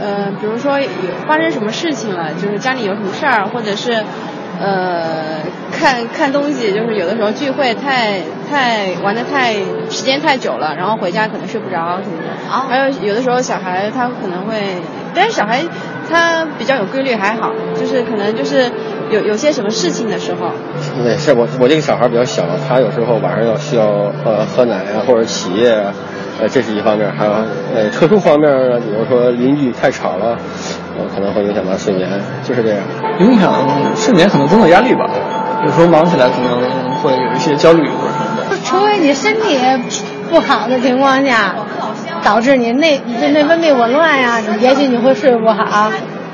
[0.01, 0.89] 呃，比如说有
[1.27, 3.93] 发生什么事情了，就是家里有什么事儿，或者是
[4.59, 5.41] 呃
[5.73, 9.55] 看看东西，就是有的时候聚会太太玩的太
[9.91, 12.31] 时间太久了，然后回家可能睡不着什么的。
[12.51, 14.55] 啊还有有的时候小孩他可能会，
[15.15, 15.63] 但是小孩
[16.11, 18.71] 他比较有规律还好，就是可能就是
[19.11, 20.51] 有有些什么事情的时候，
[21.03, 23.85] 对，是我我这个小孩比较小，他有时候晚上要需要
[24.25, 25.93] 呃喝奶啊或者起夜啊，
[26.41, 27.33] 呃这是一方面，还有
[27.75, 30.37] 呃特殊方面呢，比如说邻居太吵了，
[30.97, 32.09] 呃可能会影响到睡眠，
[32.45, 32.79] 就是这样。
[33.19, 33.53] 影响
[33.97, 35.11] 睡眠可能工作压力吧，
[35.67, 36.61] 有时候忙起来可能
[37.03, 38.57] 会有一些焦虑或者什么的。
[38.65, 39.59] 除非你身体
[40.31, 41.55] 不好的情况下，
[42.23, 45.91] 导致你内就内分泌紊乱呀、也许你会睡不好。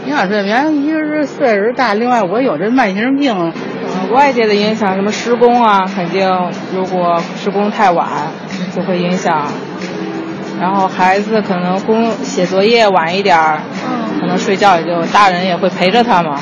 [0.07, 3.53] 营养睡眠，一个是岁数大，另外我有这慢性病，呃，
[4.13, 6.31] 外界的影响，什么施工啊，肯定
[6.73, 8.07] 如果施工太晚，
[8.75, 9.49] 就会影响。
[10.61, 16.39] 然后孩子可能工写作业晚一点儿，嗯，可能睡觉也就大人也会陪着他嘛。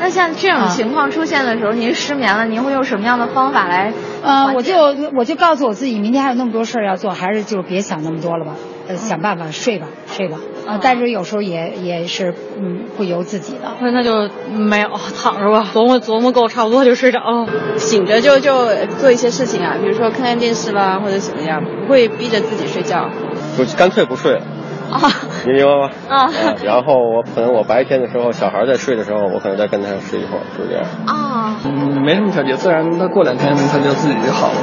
[0.00, 3.92] 那像这种情况出现的时候，您失眠了，您会用什么样的方法来？
[4.22, 4.76] 呃，我就
[5.16, 8.52] 我就告诉我自己，明天还有那么多事儿要做，还是就别想那么多了吧，
[8.86, 10.36] 呃，想办法睡吧，睡吧。
[10.68, 13.72] 啊，但是有时候也也是嗯不由自己的。
[13.80, 17.46] 那那就没有躺着吧，琢磨琢磨够差不多就睡着了。
[17.78, 18.66] 醒着就就
[18.98, 23.08] 做一些事情啊，比如说看看电视啦，或者怎么样，不会逼着自己睡觉。
[23.56, 24.42] 就干脆不睡了。
[24.90, 25.00] 啊，
[25.44, 25.90] 你明白吗？
[26.08, 26.30] 啊，
[26.64, 30.84] 然后我可能我白天的时候，小孩在睡的时候，我可能再跟他睡一会儿，就这样。
[31.06, 34.54] 啊，嗯，没什么调节，自然他过两天他就自己就好了。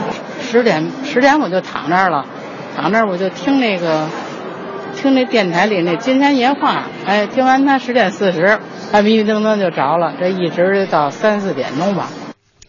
[0.41, 2.25] 十点十点我就躺那儿了，
[2.75, 4.07] 躺那儿我就听那个
[5.05, 8.57] 听那电台里那金山夜话，哎，听完他十点四十，
[8.91, 12.07] 他迷迷瞪瞪就着了，这一直到三四点钟吧。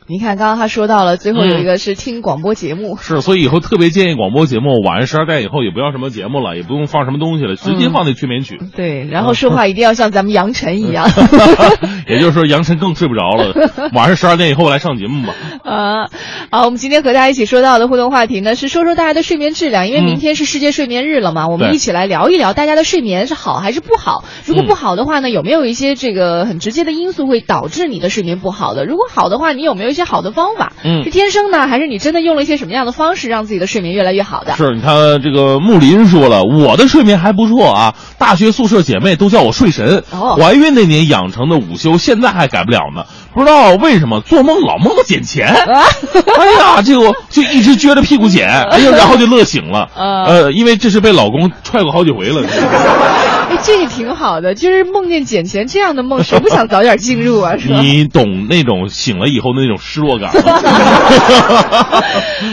[0.09, 8.61] 您看，刚刚他说到了，最后有一个是听广播节目，是，所以以后特别建议广播节目晚上十二点以后也不要什么节目了，也不用放什么东西了，直接放那催眠曲。
[8.77, 11.11] 对，然后说话一定要像咱们杨晨一样。
[12.07, 13.53] 也就是说，杨晨更睡不着了。
[13.95, 15.35] 晚上十二点以后来上节目吧。
[15.69, 16.07] 啊，
[16.53, 24.23] 好，我们今天和大家一起说到的互动话题呢，是说说大家的睡眠质量，因为明天是世界睡眠日了嘛，我们一起来聊一聊大家的睡眠是好还是不好。
[24.45, 28.87] 如果不好的话呢，有没有一些这个很直接的因素会导致你的睡眠不好的？
[28.87, 30.73] 如果好的话，你有没有一些好的方法？
[30.85, 34.55] 嗯，是天生呢，还是你真的用了一些什么样的方式让自己的睡眠越来越好的？
[34.55, 40.05] 是，你看这个木林说了，我的睡眠还不错啊，大学宿舍姐妹都叫我睡神。
[40.13, 43.05] 哦，怀孕那年养成的午休，现在还改不了呢。
[43.35, 49.89] 不知道为什么做梦老梦到捡钱， 哎呀，这个就一直撅着屁股捡，哎呀， 然后就乐醒了。
[49.95, 52.43] 呃，因为这是被老公踹过好几回了。
[53.49, 57.57] 哎，这个挺好的，就是梦见捡钱这样的梦，谁不想早点进入啊？
[57.57, 57.81] 是吧？
[57.81, 60.43] 你懂那种醒了以后的那种失落感吗？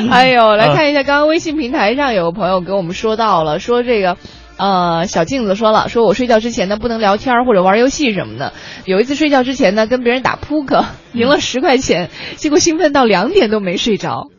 [0.12, 4.18] 哎呦，来看一下，刚刚微信平台上有个朋友给我们说到了，说这个。
[4.56, 8.54] 呃，小镜子说了，说我睡觉之前呢不能聊天或者玩游戏什么的。
[8.86, 14.30] 有一次睡觉之前呢跟别人打扑克，赢了十块钱，结果兴奋到两点都没睡着。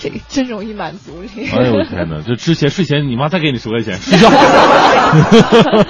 [0.00, 1.12] 这 个真容易满足。
[1.56, 2.20] 哎呦我天哪！
[2.22, 4.30] 就之前睡前你妈再给你十块钱睡觉。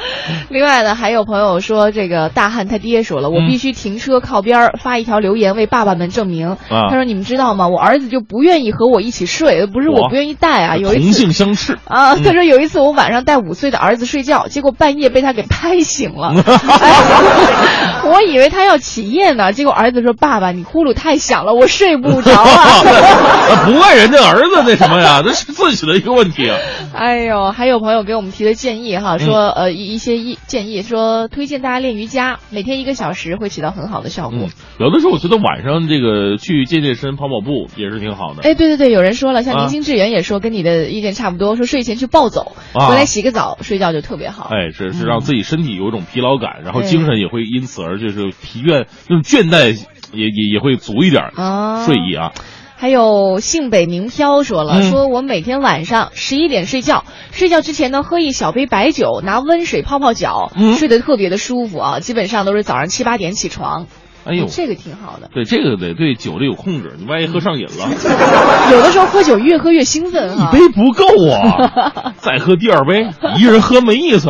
[0.50, 6.56] 另外呢，还有朋友说，这个大汉他爹说了，我必须停车靠边儿发一条留言为爸爸们证明。
[6.68, 7.68] 他说：“你们知道吗？
[7.68, 10.76] 我儿子就不愿意和我一起睡，不是我不愿意带啊。
[10.76, 12.16] 有一次同性相斥啊。
[12.16, 16.34] 他说有一次我晚上带五岁的儿子睡觉，结果半夜被他给拍醒了。
[18.04, 26.56] 我以为他要起夜呢，结果儿子说：爸爸，你呼噜太响了，我睡不着啊。”不怪人家儿子那什么呀，这是自己的一个问题啊。
[26.94, 34.38] 哎呦，还有朋友给我们提的建议哈，说呃一一些意建议说推荐大家练瑜伽，每天一个小时会起到很好的效果。
[34.40, 34.48] 嗯、
[34.80, 38.42] 有的时候我觉得晚上这个去健健身、跑跑步也是挺好的。
[38.42, 44.48] 哎，对对对，有人说了，像明星志远也说跟你的意见差不多，说睡前去暴走，回来洗个澡，睡觉就特别好。
[44.50, 49.78] 哎，是是让自己身体有一种疲劳感，然后精神也会因此而就是疲倦，那种倦怠
[50.12, 52.32] 也也也会足一点啊，睡意啊。
[52.80, 61.98] 还有姓北名飘说了，说我每天晚上十一点睡觉，睡觉之前呢喝一小杯白酒，拿温水泡泡脚，睡得特别的舒服啊。
[61.98, 63.86] 基本上都是早上七八点起床。
[64.24, 65.28] 哎呦，这个挺好的。
[65.34, 67.88] 对，这个得对酒的有控制，你万一喝上瘾了。
[68.70, 74.28] 有的时候喝酒越喝越兴奋啊 一杯不够啊， 再喝第二杯，一人喝没意思。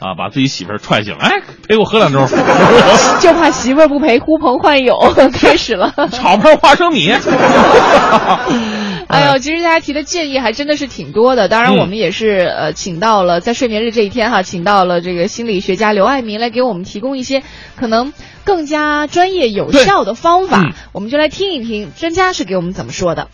[0.00, 2.28] 啊，把自己媳妇儿踹醒，哎，陪我喝两盅，
[3.20, 4.98] 就怕媳妇儿不陪，呼朋唤友
[5.32, 7.12] 开始了， 炒盘花生米。
[9.06, 11.48] 哎呦，其实大家提的建议还真的是挺多的。
[11.48, 17.42] 当然，我们也是呃，请到了在睡眠日这一天哈，请到了这个心理学家刘爱民来给我们提供一些
[17.76, 18.12] 可能
[18.44, 20.72] 更加专业有效的方法。
[20.92, 23.28] 我们就来听一听专家是给我们怎么说的。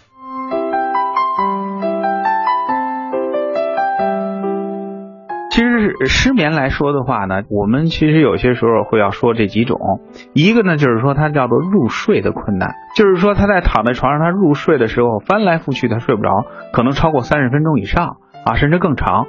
[5.50, 9.78] 其实是失眠来说的话呢，我们其实有些时候会要说这几种，
[10.32, 19.26] 一个呢就是说它叫做入睡的困难，就是说他在躺在床上他入睡的时候翻来覆去他睡不着，可能超过三十分钟以上啊，甚至更长。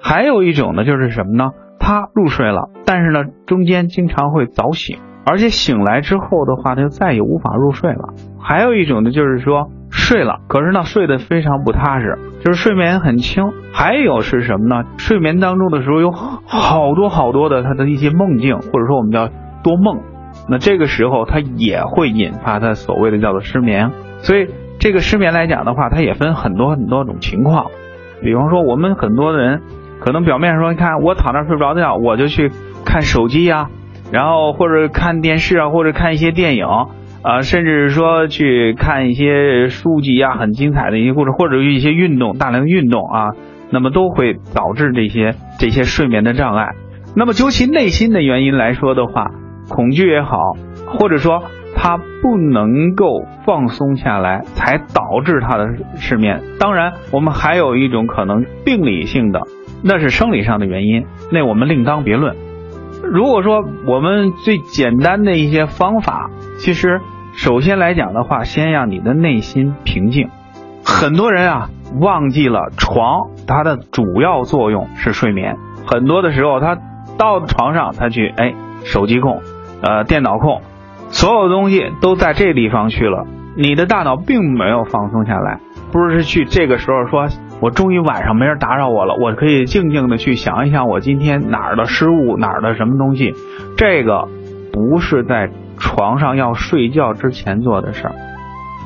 [0.00, 1.50] 还有一种呢就是什么呢？
[1.80, 8.14] 他入睡了，但是呢中间经常会早醒，而且醒来之后的话他就再也无法入睡了。
[8.40, 9.70] 还有一种呢就是说。
[9.88, 13.44] 睡了，可是呢，睡得非常不踏实，就是睡眠很轻。
[13.72, 14.84] 还有是什么呢？
[14.98, 19.28] 睡眠当中的时候有好多好多的他的一些梦境，或者说我们叫
[19.64, 20.02] 多梦。
[20.48, 23.90] 那这个时候他也会引发他所谓的叫做失眠。
[24.18, 24.48] 所以
[24.78, 27.66] 这个失眠来讲的话，它也分很多很多种情况。
[28.20, 29.62] 比方说，我们很多人
[30.00, 32.50] 可能表面上说，你看我躺那睡不着觉，我就去
[32.84, 33.70] 看手机呀，
[34.12, 36.66] 然后或者看电视啊，或者看一些电影。
[37.22, 43.30] 啊，甚至说去看一些书籍啊，很精彩的一些故事，或者一些运动，大量运动啊，
[43.72, 46.68] 那么都会导致这些这些睡眠的障碍。
[47.16, 49.32] 那么究其内心的原因来说的话，
[49.68, 50.38] 恐惧也好，
[50.86, 51.42] 或者说
[51.74, 56.40] 他不能够放松下来，才导致他的失眠。
[56.60, 59.40] 当然，我们还有一种可能病理性的，
[59.82, 62.36] 那是生理上的原因，那我们另当别论。
[63.12, 67.00] 如果说我们最简单的一些方法，其实。
[67.38, 70.30] 首先来讲的话，先让你的内心平静。
[70.82, 71.68] 很多人啊，
[72.00, 75.58] 忘记了床它的主要作用是睡眠。
[75.86, 76.78] 很多的时候，他
[77.18, 78.54] 到床上，他去哎，
[78.84, 79.42] 手机控，
[79.82, 80.62] 呃，电脑控，
[81.10, 83.26] 所有东西都在这地方去了。
[83.54, 85.60] 你的大脑并没有放松下来，
[85.92, 87.28] 不是去这个时候说，
[87.60, 93.34] 我终于晚上没人打扰我了，我可以静静的去想一想我今天哪儿的失误，哪儿的什么东西。
[93.76, 94.28] 这个
[94.72, 95.50] 不是在。
[95.78, 98.14] 床上要睡觉之前做的事儿，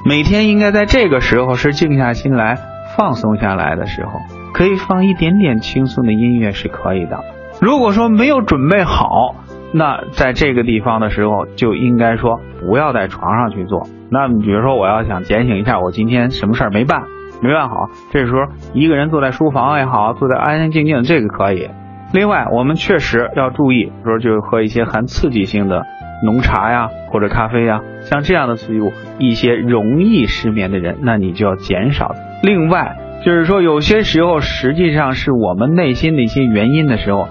[0.05, 2.59] 每天应该在这个时候是静下心来
[2.97, 4.19] 放松下来的时候，
[4.53, 7.21] 可以放一点点轻松的音乐是可以的。
[7.61, 9.37] 如果说没有准备好，
[9.73, 13.87] 那在这个地方的时候就应该说不要在床上去做。
[14.11, 17.03] 那比如说我要想检醒一下我今天什么事儿没办
[17.43, 18.41] 没办好，这时候
[18.75, 21.69] 一个人坐在书房也好，坐在安安静静这个可以。
[22.13, 25.83] 另外我们确实要注意，说就喝一些含刺激性的。
[26.23, 32.15] 浓茶呀，或者咖啡呀，像这样的刺激物，一些容易失眠的人，那你就要减少。
[32.43, 37.27] 另外，就是说有些时候，实际上是我们内心的一些原因的时候，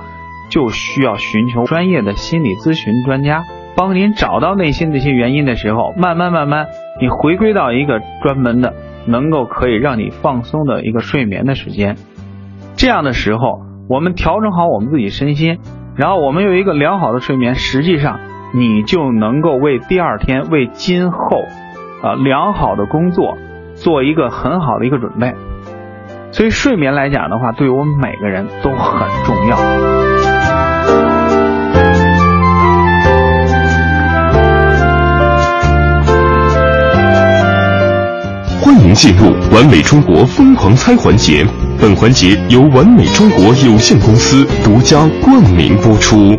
[0.50, 3.44] 就需要寻求专业的心理咨询专家，
[3.78, 6.66] 帮您找到内心的一些原因的时候，慢慢慢慢，
[7.00, 8.74] 你回归到一个专门的，
[9.10, 11.98] 能够可以让你放松的一个睡眠的时间。
[12.76, 15.60] 这样的时候，我们调整好我们自己身心，
[15.96, 18.20] 然后我们有一个良好的睡眠，实际上。
[18.52, 21.44] 你就能够为第二天、为今后，
[22.02, 23.38] 啊良好的工作
[23.76, 25.36] 做一个很好的一个准备。
[26.32, 30.09] 所以睡眠来讲的话，对于我们每个人都很重要。
[38.94, 41.46] 进入完美中国疯狂猜环节，
[41.80, 46.36] 本环节由完美中国有限公司独家冠名播出。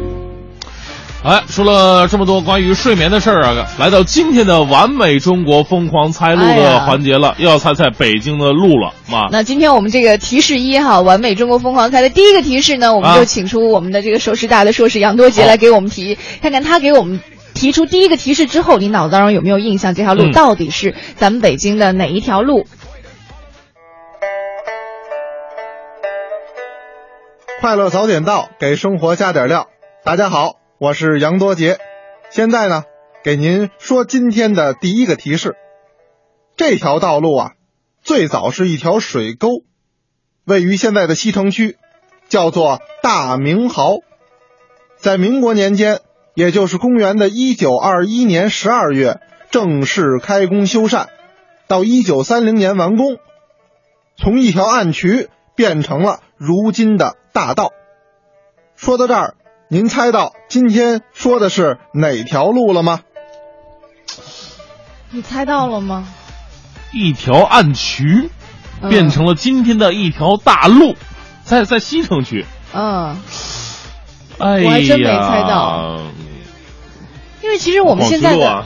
[1.22, 9.28] 哎，说了这么多关于睡眠的事儿啊，来到今天的完美中国疯狂猜路的环节了，又要猜猜北京的路了嘛？
[9.30, 17.20] 那今天我们这个提示一哈，完美中国疯狂猜的第一个提示呢，我们就请出我们的这个首师大的硕士杨多杰来给我们提，看看他给我们
[17.54, 19.94] 提出第一个提示之后，你脑子当中有没有印象？
[19.94, 22.66] 这条路到底是咱们北京的哪一条路？
[27.60, 29.68] 快乐早点到，给生活加点料。
[30.04, 30.54] 大家好。
[30.78, 31.76] 我是杨多杰，
[32.30, 32.84] 现在呢，
[33.22, 35.56] 给您说今天的第一个提示。
[36.56, 37.50] 这条道路啊，
[38.02, 39.48] 最早是一条水沟，
[40.46, 41.76] 位于现在的西城区，
[42.30, 43.98] 叫做大明壕。
[44.96, 46.00] 在民国年间，
[46.34, 49.20] 也就是公元的一九二一年十二月，
[49.50, 51.06] 正式开工修缮，
[51.68, 53.16] 到一九三零年完工，
[54.16, 57.70] 从一条暗渠变成了如今的大道。
[58.76, 59.34] 说到这儿。
[59.72, 63.02] 您猜到今天说的是哪条路了吗？
[65.12, 66.08] 你猜到了吗？
[66.92, 68.30] 一条暗渠
[68.88, 70.96] 变成了今天的一条大路，
[71.44, 72.44] 在在西城区。
[72.74, 73.16] 嗯，
[74.40, 76.00] 哎我还真没猜到。
[77.42, 78.64] 因为其实我们现在的，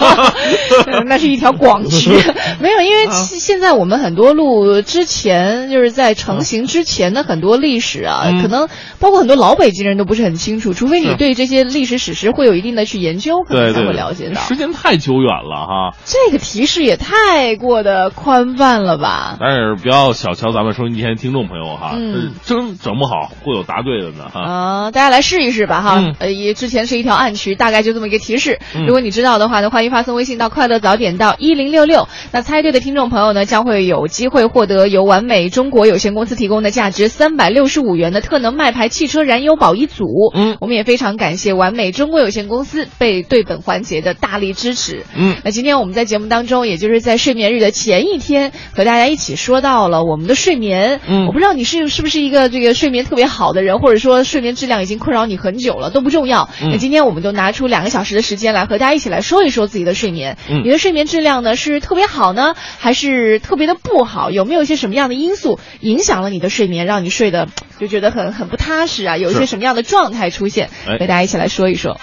[1.06, 2.10] 那是一条广渠，
[2.60, 14.40] 没有，因为现在我们很多路之前就是在成型之前的很多历史啊，可能包括很多老北京人都不是很清楚，除非你对这些历史史实会有一定的去研究，可能才会了解到。
[14.42, 19.38] 时间太久远了哈，这个提示也太过的宽泛了吧？
[19.40, 21.96] 但是不要小瞧咱们收音机前听众朋友哈，
[22.44, 24.42] 真整不好会有答对的呢哈。
[24.42, 27.93] 啊，大家来试一试吧哈，呃，也之前是一条暗渠，大概就。
[27.94, 32.08] 这么一个提示，如果你知道的话呢，欢迎发送微信到“快乐早点到一零六六”。
[32.32, 40.04] 那猜对的听众朋友呢，将会有机会获得由完美中国有限公司提供的价值三百六十五元的特能麦牌汽车燃油宝一组。
[40.34, 45.04] 嗯，我们也非常感谢完美中国有限公司被对本环节的大力支持。
[45.14, 51.00] 嗯，那今天我们在节目当中，也就是在睡眠日的前一天，和大家一起说到了我们的睡眠。
[51.06, 56.48] 嗯，我不知道你是是不是一个这个睡眠特别好的人，或者说睡眠质量已经困扰你很久了，都不重要。
[56.60, 57.83] 那今天我们就拿出两。
[57.84, 60.38] 两个小时的时间来和大家一起来说一说自己的睡眠。
[60.48, 64.30] 嗯你的睡眠质量呢是特别好呢，还是特别的不好？
[64.30, 67.46] 有没有一些什么样的因素影响了你的睡眠，让你睡得
[67.78, 69.18] 就觉得很很不踏实啊？
[69.18, 70.70] 有一些什么样的状态出现？
[70.88, 72.00] 哎和大家一起来说一说。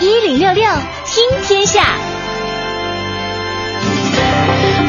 [0.00, 0.64] 一零六六
[1.06, 1.96] 听天下，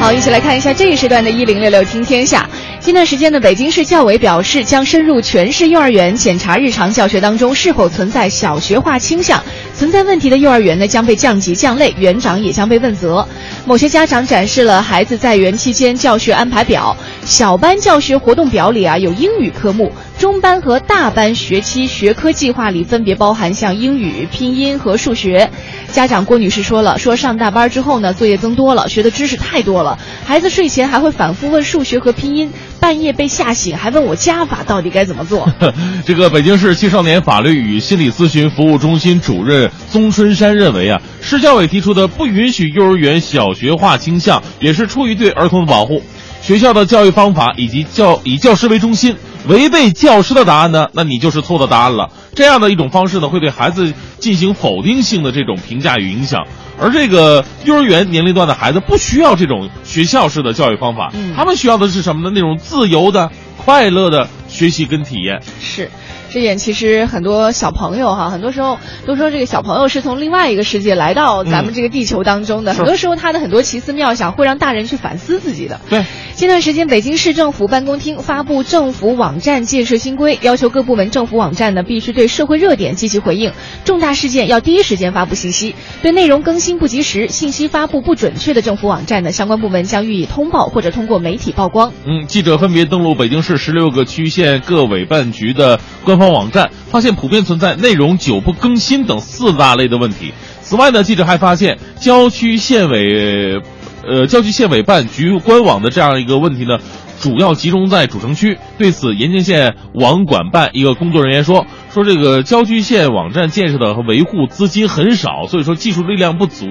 [0.00, 2.50] 好，一起来看一下这一时段的“一零六六听天下”。
[2.84, 9.42] 近段时间呢，北京市教委表示，将深入全市幼儿园检查日常教学当中是否存在小学化倾向，
[9.74, 13.26] 存在问题的幼儿园呢将被降级降类，园长也将被问责。
[13.64, 19.90] 某些家长展示了孩子在园期间教学安排表，小班教学活动表里啊有英语科目，
[20.24, 25.50] 中班和大班学期学科计划里分别包含像英语、拼音和数学。
[25.92, 32.50] 家长郭女士说了，说上大班之后呢，作业增多了，学的知识太多了，孩子睡前还会反复问数学和拼音，
[32.80, 35.46] 半夜被吓醒，还问我加法到底该怎么做。
[36.06, 46.02] 这个北京市青少年法律与心理咨询服务中心主任宗春山认为啊，市教委提出的不允许幼儿园小学化倾向，也是出于对儿童的保护。
[46.44, 49.16] 学校的教育方法以及教以教师为中心，
[49.48, 52.10] 违背教师的答案呢，那你就是错的答案了。
[52.34, 56.42] 这样的一种方式呢，会对孩子进行否定性的这种评价与影响。
[56.78, 62.32] 而这个幼儿园年龄段的孩子不需要这种学校式的教育方法，他们需要的是什么呢？
[62.34, 65.40] 那种自由的、快乐的学习跟体验。
[65.62, 65.90] 是。
[66.34, 75.80] 这点其实很多小朋友哈，很多时候都说这个小朋友是从另外一个世界来到咱们这个地球当中的，嗯很多时候他的很多奇思妙想会让大人去反思自己的。
[75.88, 76.04] 对，
[76.34, 83.52] 近段时间，北京市政府办公厅发布政府网站建设新规，要求各部门政府网站呢必须对社会热点积极回应，
[83.84, 91.92] 重大事件要第一时间发布信息，对内容更新不及时、信息发布不准确的政府网站呢，相关部门将予以通报或者通过媒体曝光。
[92.04, 100.32] 嗯，记者分别登录北京市十六个区县各委办局的官方网站，发现普遍存在内容久不更新等四大类的问题。
[100.62, 103.60] 此外呢，记者还发现郊区县委，
[104.06, 106.78] 呃，郊区县委办局官网的这样一个问题呢，
[107.20, 108.58] 主要集中在主城区。
[108.78, 116.66] 对此，延庆县网管办一个工作人员说，说这个郊区县网站建设的和维护资金很少，所以说技术力量不足。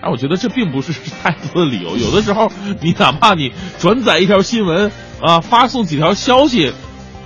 [0.00, 0.92] 哎，我觉得这并不是
[1.22, 1.96] 太多的理由。
[1.96, 6.72] 有的时候，你哪怕你转载一条新闻啊，发送几条消息，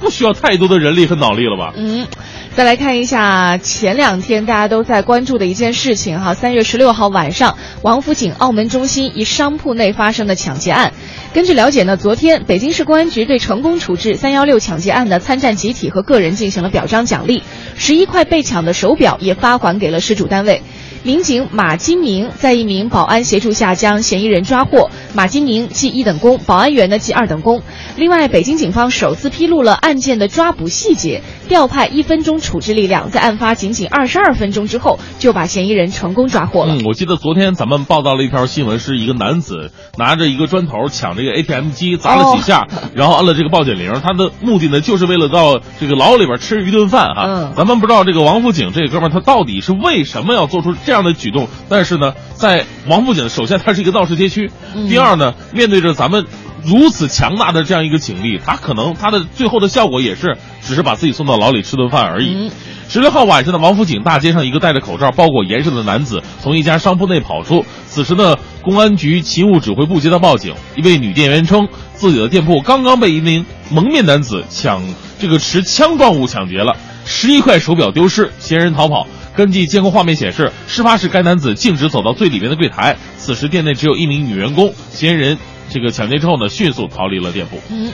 [0.03, 1.73] 不需要太多的人力和脑力了吧？
[1.77, 2.07] 嗯，
[2.55, 10.93] 再来看一下前两天大家都在关注的一件事情哈，三月十六号晚上，王府井澳门中心一商铺内发生的抢劫案。
[11.33, 17.43] 根据了解呢，昨天北京市公安局对成功处置三幺六抢劫案的参战集体和个人进行了表彰奖励，
[17.77, 20.63] 十一块被抢的手表也发还给了失主单位。
[21.05, 27.63] 民警马金明在一名保安协助下将嫌疑人抓获，马金明记一等功，保安员呢记二等功。
[27.97, 31.23] 另外，北京警方首次披露了案件的抓捕细节，
[31.53, 36.77] 调派一分钟处置力量，在案发仅仅二十二分钟之后就把嫌疑人成功抓获了。
[36.77, 43.93] 嗯，我记得昨天咱们报道了一条新闻，是一个男子拿着一个砖头抢这个 ATM 机，砸了几下， 然后按了这个报警铃。
[44.03, 47.25] 他的目的呢，就是为了到这个牢里边吃一顿饭哈。
[47.27, 56.25] 嗯咱们不知道这个王府井这哥们儿他到底是为什么要做出这样的举动，但是呢，在王府井，首先它是一个闹市街区，嗯第二呢，面对着咱们。
[56.65, 62.51] 如此强大的这样一个警力，他可能他的最后的效果也是只是把自己送到牢里吃顿饭而已。
[62.89, 67.65] 十六号晚上的王府井大街上，一个戴着口罩、包裹严实的男子从一家商铺内跑出。
[67.87, 74.83] 此时呢，公安局勤务指挥部接到报警，一位女店员称自己的店铺刚刚被一名蒙面男子抢
[75.19, 79.07] 这个持枪状物抢劫了，十一块手表丢失，嫌疑人逃跑。
[79.35, 85.39] 根据监控画面显示，事发时该男子径直走到最里面的柜台，此时店内只有一名女员工，嫌疑人
[85.73, 87.59] 这个抢劫之后呢，迅速逃离了店铺。
[87.71, 87.91] 嗯。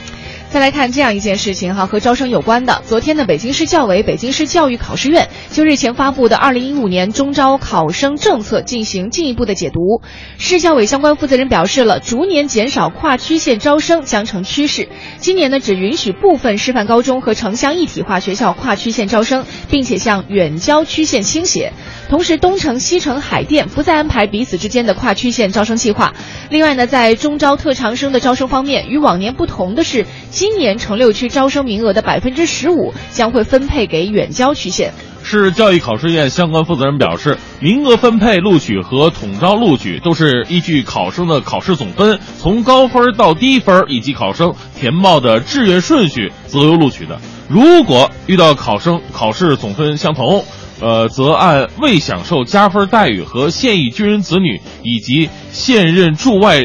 [0.51, 2.81] 再来看这样一件事情哈，和招生有关的。
[2.83, 10.01] 昨天呢，北京市教委、北京市教育考试院就日前发布的二零一五年中招考生政策进行进一步的解读。
[10.39, 14.89] 市教委相关负责人表示了，逐年减少跨区县招生将成趋势。
[15.19, 21.73] 今年呢，只允许部分师范高中和城乡一体化学校跨区县招生，并且向远郊区县倾斜。
[22.09, 26.15] 同时，东城、西城、海淀不再安排彼此之间的跨区县招生计划。
[26.49, 30.07] 另外呢，在中招特长生的招生方面，与往年不同的是。
[30.39, 34.93] 今年城六区招生名额的百分之十五将会分配给远郊区县。
[35.21, 47.19] 市教育考试院相关负责人表示，名额分配、录取和统招录取都是依据考生的考试总分，从高分到低分以及考生填报的志愿顺序择优录取的。
[47.49, 50.45] 如果遇到考生考试总分相同，
[50.79, 56.61] 呃，则按未享受加分待遇和现役军人子女以及现任驻外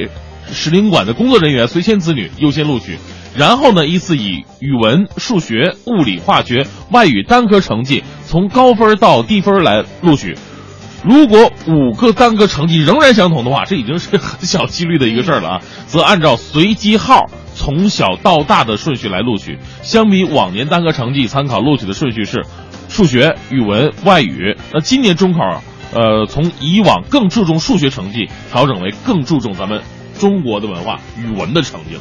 [0.53, 3.01] 使领馆的工作人员随迁子女优先录取。
[3.37, 10.37] 然后呢依次以语文、数学、物理、化学、外语单科成绩从高分到低分来录取。
[11.05, 19.59] 如果五个单科成绩仍然相同的话，这已经是很小几率的一个事儿了啊，则按照随机号从小到大的顺序来录取。
[19.83, 22.47] 相比往年单科成绩，参考录取的顺序是
[22.89, 24.57] 数学、语文、外语。
[24.73, 25.63] 那今年中考，
[25.93, 29.83] 呃，从以往更注重数学成绩，调整为更注重咱们
[30.19, 32.01] 中国的文化语文的成绩了。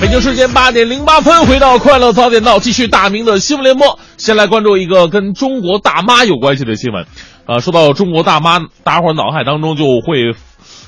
[0.00, 3.98] 北京时间八点零八分，回到快乐早点到，继续大明的新闻联播。
[4.16, 7.04] 先来关注一个跟中国大妈有关系的新闻。
[7.44, 10.34] 呃，说到中国大妈，大伙儿脑海当中就会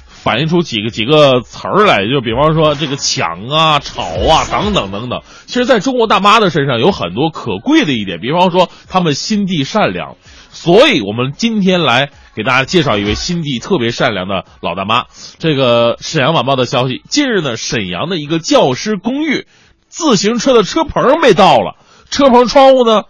[0.09, 5.21] 反映出几个几个词儿来，就比方说这个抢啊、吵啊等等等等。
[5.45, 10.17] 其实，在中国大妈的身上有很多可贵的一点，比方说她们心地善良。
[10.51, 15.05] 所以，我们今天来给大家介绍一位心地特别善良的老大妈。
[15.39, 19.47] 这个沈阳晚报的消息，近日呢，沈阳的一个教师公寓，
[19.89, 21.77] 自行车的车棚被盗了，
[22.11, 23.03] 车棚窗户呢，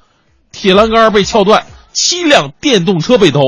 [0.50, 3.40] 铁栏杆被撬断，七辆电动车被偷，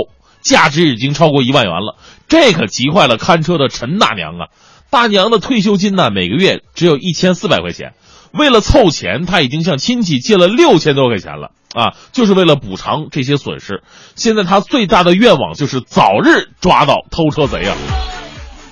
[0.42, 1.96] 价值已经超过一万元了。
[2.28, 4.48] 这可急坏了看车的陈大娘啊！
[4.90, 7.94] 大娘的退休金呢，每个月只有一千四百块钱。
[8.36, 13.82] 为了凑钱，他已经向亲戚借了六千多块钱了啊，就是为了补偿这些损失。
[14.16, 17.76] 现在他最大的愿望就是早日抓到偷车贼啊！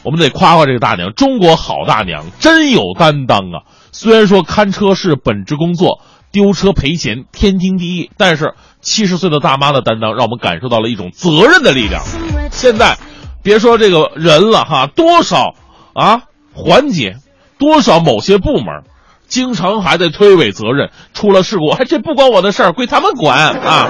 [0.03, 3.63] 我们得夸夸这个大娘，中国好大娘，真有担当啊！
[3.93, 6.01] 虽然说看车是本职工作，
[6.33, 12.03] 丢车赔钱天经地义，但是七十岁的大妈的担当，让我们感受到了一种责任的力量。
[12.51, 12.99] 现在，
[13.45, 15.55] 别说这个人了哈，多少
[15.95, 17.17] 啊环节，
[17.59, 18.83] 多少某些部门。
[19.33, 23.89] 经常还得推诿责任，出了事故，还 这不关我的事儿，归他们管啊！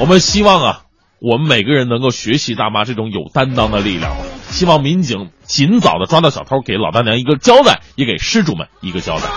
[0.00, 0.80] 我们希望啊，
[1.20, 4.16] 我们每个人能够学习大妈这种有担当的力量，
[4.48, 9.28] 希望民警尽早的抓到小偷，给老大娘一个交代，也给失主们一个交代。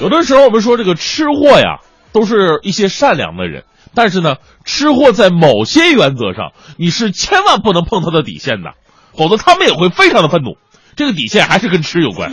[0.00, 1.78] 有的时候我们说这个吃货呀，
[2.12, 3.62] 都是一些善良的人，
[3.94, 4.34] 但是呢，
[4.64, 8.70] 吃货在某些原则上，你是千万不能碰他的底线的。
[9.16, 10.56] 否则他们也会非常的愤怒，
[10.96, 12.32] 这个底线还是跟吃有关。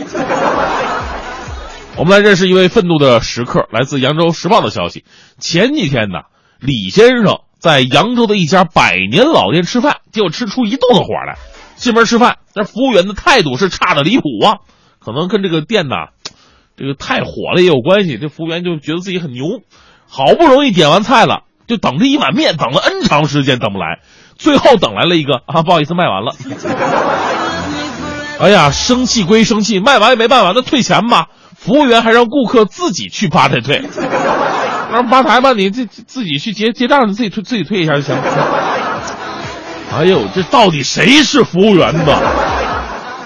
[1.96, 5.04] 我们来认识一位愤怒的食客，来自扬州时报的消息。
[5.38, 6.20] 前几天呢，
[6.60, 11.36] 李先生在扬州的一家百年老店吃饭，结果吃出一肚子火来。
[11.74, 14.58] 进门吃饭，那服务员的态度是差的离谱啊，
[15.00, 16.10] 可能跟这个店呐，
[16.76, 18.18] 这个太火了也有关系。
[18.18, 19.44] 这服务员就觉得自己很牛，
[20.08, 24.00] 好不容易点完菜了，就等着一碗面，等了 N 长时间等不来。
[24.38, 26.34] 最后等来了一个啊，不好意思，卖完了。
[28.40, 31.26] 哎呀，生气归生气，卖完也没办法，那退钱吧。
[31.56, 33.82] 服务员还让顾客自己去吧台退。
[34.92, 38.16] 那吧台吧，你自自己去结结账，你自己退自己退一下就行。
[39.92, 42.16] 哎呦，这到底谁是服务员呢？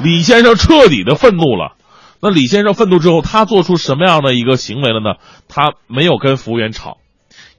[0.03, 1.77] 李先生彻底的愤怒了。
[2.21, 5.17] 那李先生愤怒之后，他做出什么样的一个行为了呢？
[5.49, 6.97] 他没有跟服务员吵，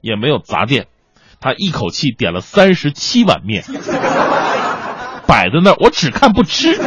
[0.00, 0.86] 也没有砸店。
[1.44, 3.64] 他一口气点了三十七碗面，
[5.26, 6.80] 摆在那儿，我只看不吃，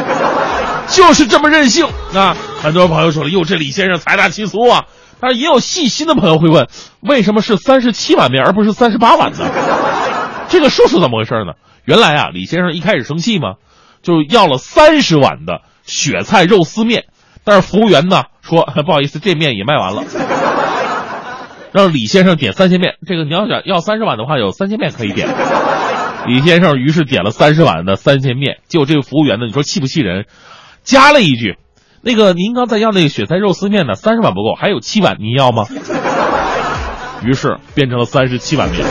[0.88, 2.36] 就是这么任性啊！
[2.60, 4.86] 很多朋友说了，哟，这李先生财大气粗啊！
[5.20, 6.66] 但是也有细心的朋友会问，
[6.98, 9.46] 为什么是三十七碗面而不是三十八碗呢？
[10.50, 11.52] 这个数是怎么回事呢？
[11.84, 13.54] 原来啊，李先生一开始生气嘛，
[14.02, 17.04] 就要了三十碗的雪菜肉丝面，
[17.44, 20.02] 但是服务员呢说 不好意思，这面也卖完了。
[21.78, 25.28] 让李先生点三鲜面，这个你要想要三十碗的话，有三鲜面可以点。
[26.26, 30.26] 李先生于是点了三十碗的三鲜面，结果这个服务员呢，你说气不气人？
[30.82, 31.56] 加了一句
[32.02, 35.66] ：“那个您刚才要那个雪菜肉丝面呢，三十碗不够，还有七碗，您要吗？”
[37.24, 38.84] 于是变成了三十七碗面。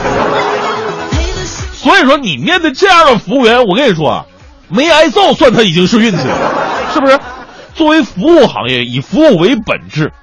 [1.73, 4.25] 所以说，你面对这样的服务员，我跟你说啊，
[4.69, 7.19] 没挨揍算他已经是运气了，是不是？
[7.73, 10.13] 作为服务行业，以服务为本质，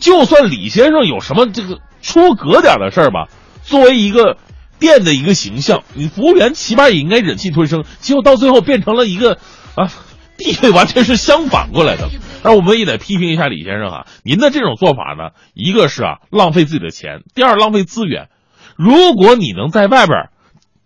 [0.00, 1.78] 就算李先生有什么这个。
[2.02, 3.28] 出格点的事儿吧，
[3.62, 4.36] 作为一个
[4.78, 7.84] 店的一个形象，你服务员起码也应该忍气吞声。
[8.00, 9.38] 结果到最后变成了一个
[9.74, 9.90] 啊，
[10.38, 12.08] 地位完全是相反过来的。
[12.44, 18.28] 而我们也得批评一下李先生啊，您的这种做法呢，一个是啊浪费自己的钱，第二浪费资源。
[18.76, 20.30] 如果你能在外边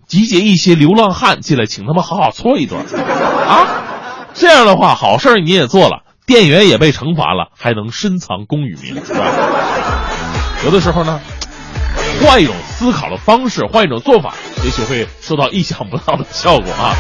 [0.07, 3.67] 集结一些流浪汉进来，请他们好好搓一顿啊，
[4.33, 9.27] 这样的话好事你也做了，店员也被惩罚了，还能深藏功与名，是吧？
[10.65, 11.21] 有的时候呢，
[12.25, 14.35] 换一种思考的方式，换一种做法，
[14.65, 16.95] 也许会收到意想不到的效果啊。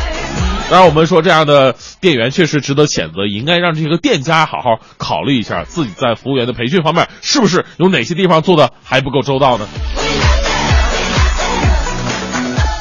[0.69, 9.69] 当然，我们说这样的店员确实值得谴责，应该让这个店家好好考虑一下自己在服务员的培训方面是不是有哪些地方做的还不够周到呢？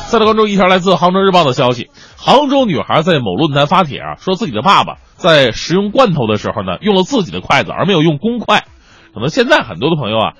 [0.09, 8.63] 再来关注一条来自《杭州日报》的消息：杭州女孩在某论坛发帖啊，说自己的爸爸在食用罐头的时候呢，用了自己的筷子，而没有用公筷。
[9.13, 10.34] 可能现在很多的朋友啊，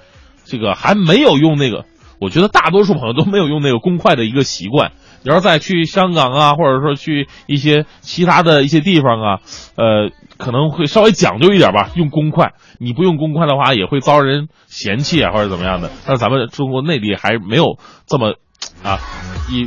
[0.52, 1.86] 这个还没有用那个，
[2.20, 4.92] 我觉得大多数朋友都没有用那个公筷的一个习惯。
[5.24, 9.40] 你要再去香港啊，或者说去一些其他的一些地方啊，
[9.78, 12.52] 呃，可能会稍微讲究一点吧，用公筷。
[12.80, 15.90] 你不用公筷的话，也会遭人嫌弃啊，或者怎么样的。
[16.06, 18.36] 但是咱们中国内地还没有这么。
[18.84, 19.00] 啊，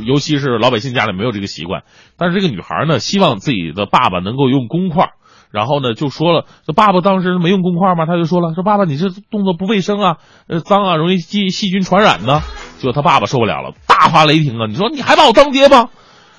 [0.05, 1.83] 尤其是老百姓家里没有这个习惯，
[2.17, 5.09] 但是这个女孩呢，希望自己的爸爸能够用公筷，
[5.55, 8.05] 然后呢就说了，这爸爸当时没用公筷吗？
[8.05, 10.17] 他就说了，说爸爸你这动作不卫生啊，
[10.49, 12.41] 呃脏啊，容易细细菌传染呢。
[12.81, 14.67] 就他爸爸受不了了，大发雷霆啊！
[14.67, 15.87] 你说你还把我当爹吗？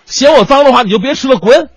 [0.05, 1.71] 嫌我脏的话你就别吃了，滚！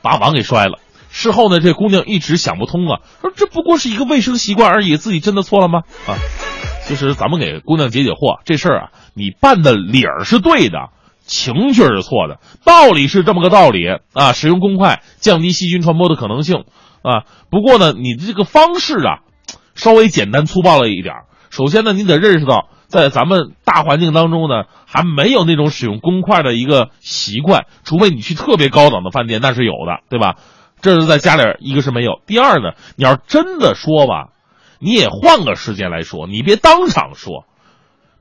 [0.00, 0.78] 把碗给摔了。
[1.10, 5.80] 事后呢，这姑娘一直想不通啊，说这不过是一个卫生习惯而已，自己真的错了吗？
[6.06, 6.14] 啊，
[6.84, 8.88] 其实咱们给姑娘解解惑，这事儿啊。
[9.14, 10.90] 你办的理儿是对的，
[11.30, 14.32] 情绪是错的，道理是这么个道理啊。
[14.32, 16.64] 使用公筷降低细菌传播的可能性
[17.02, 17.22] 啊。
[17.50, 19.20] 不过呢，你的这个方式啊，
[19.76, 21.14] 稍微简单粗暴了一点。
[21.48, 30.34] 首先呢，你得认识到，在咱们大环境当中呢，还没有那种使用公筷的一个习惯，除非你去特别高档的饭店，那是有的，对吧？
[30.82, 32.20] 这是在家里，一个是没有。
[32.26, 34.30] 第二呢，你要真的说吧，
[34.80, 37.44] 你也换个时间来说，你别当场说。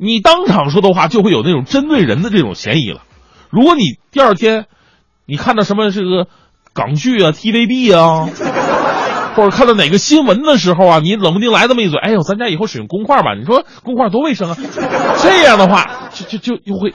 [0.02, 3.02] 你当场说的话就会有那种针对人的这种嫌疑了。
[3.50, 4.68] 如果你第二天，
[5.26, 6.28] 你看到什么这个
[6.74, 8.30] 港剧啊、TVB 啊，
[9.36, 13.36] 或者看到哪个新闻的时候啊，你冷不丁来这么一嘴，哎呦，咱家以后使用公筷吧？
[13.38, 14.58] 你说公筷多卫生啊？
[15.22, 16.94] 这样的话，就就就又会，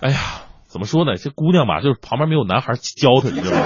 [0.00, 0.18] 哎呀，
[0.66, 1.16] 怎么说呢？
[1.16, 3.62] 这姑娘吧，就是旁边没有男孩教她，你知道吗？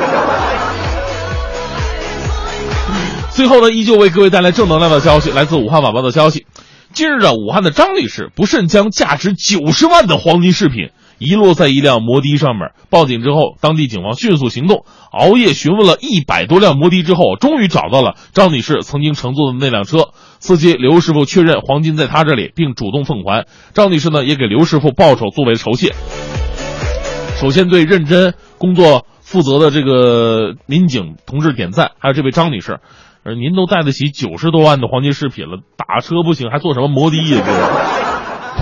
[3.30, 6.44] 最后呢，依旧为各位带来正能量的消息，来自武汉晚报的消息。
[6.94, 12.70] 近日啊，武汉的张女士不慎将价值九十万的黄金饰品遗落在一辆摩的上面。
[12.88, 20.10] 报警之后，当地警方迅速行动，熬夜询问了一百多辆摩的之后，终于找到了张女士曾经乘坐的那辆车。
[20.38, 23.46] 司机刘师傅确认黄金在他这里，并主动奉还。
[23.72, 25.94] 张女士呢，也给刘师傅报酬作为酬谢。
[27.40, 32.78] 首先对认真工作负责的这个民警同志点赞，还有这位张女士。
[33.24, 37.42] 而您都带得起九十多万的黄金饰品了，打车不行，还坐什么摩的呀？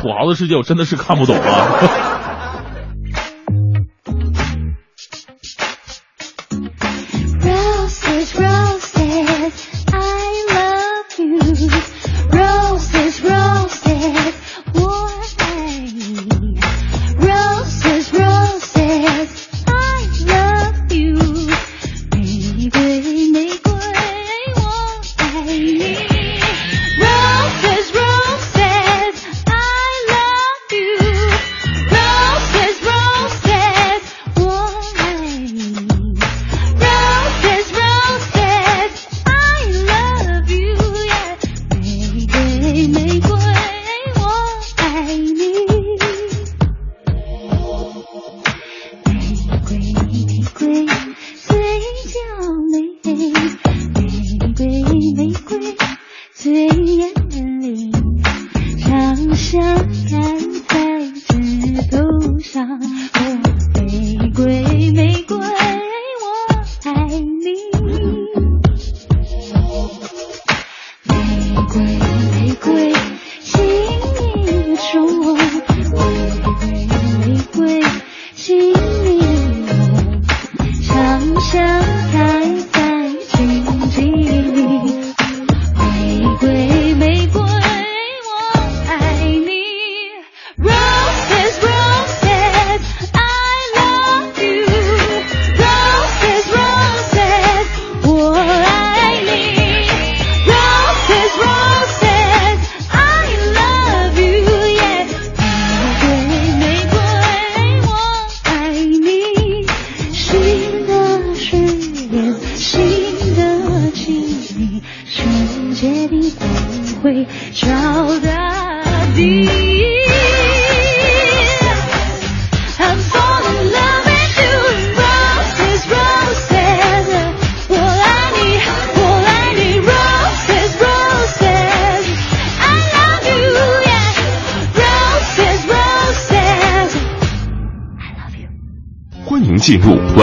[0.00, 2.21] 土豪的世界我真的是看不懂啊！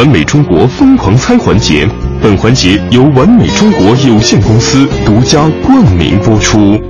[0.09, 1.87] 美中国疯狂猜环节，
[2.21, 6.81] 本环节由完美中国有限公司独家冠名播出。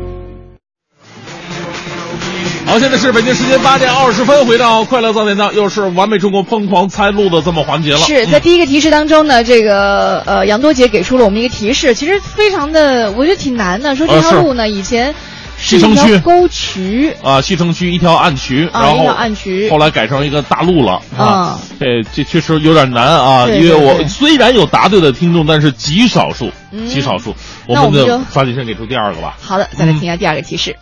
[2.66, 7.98] 好，现在是北京时间八点二十分，回到快乐早点到，又是完美中国疯狂猜路的这么环节了。
[7.98, 13.96] 是在第一个提示当中呢，这个呃杨多杰给出了我们一个提示，其实非常的，我觉得挺难的。
[13.96, 15.14] 说这条路呢，以前
[15.62, 21.60] 西城区沟渠，啊，西城区一条暗渠，啊然后暗渠后来改成一个大路了啊啊。
[21.80, 27.36] 这这确实有点难啊，对因为我虽然有答对的听众，但是极少数，嗯极少数。
[27.68, 29.38] 我们那我们就的抓紧时间给出第二个吧。
[29.40, 30.76] 好的，再来听一下第二个提示。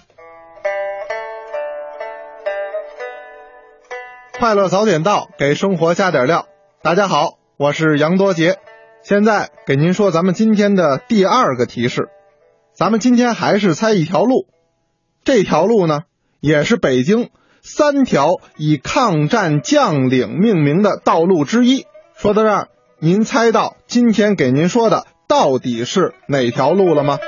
[4.40, 6.46] 快乐早点到，给生活加点料。
[6.84, 8.58] 大家好，我是杨多杰，
[9.04, 12.10] 现在给您说咱们今天的第二个提示。
[12.76, 14.46] 咱们今天还是猜一条路，
[15.28, 16.04] 这条路呢
[16.40, 21.86] 也是北京三条以抗战将领命名的道路之一。
[22.18, 22.68] 说到这儿，
[23.02, 27.20] 您猜到今天给您说的到底是哪条路了吗？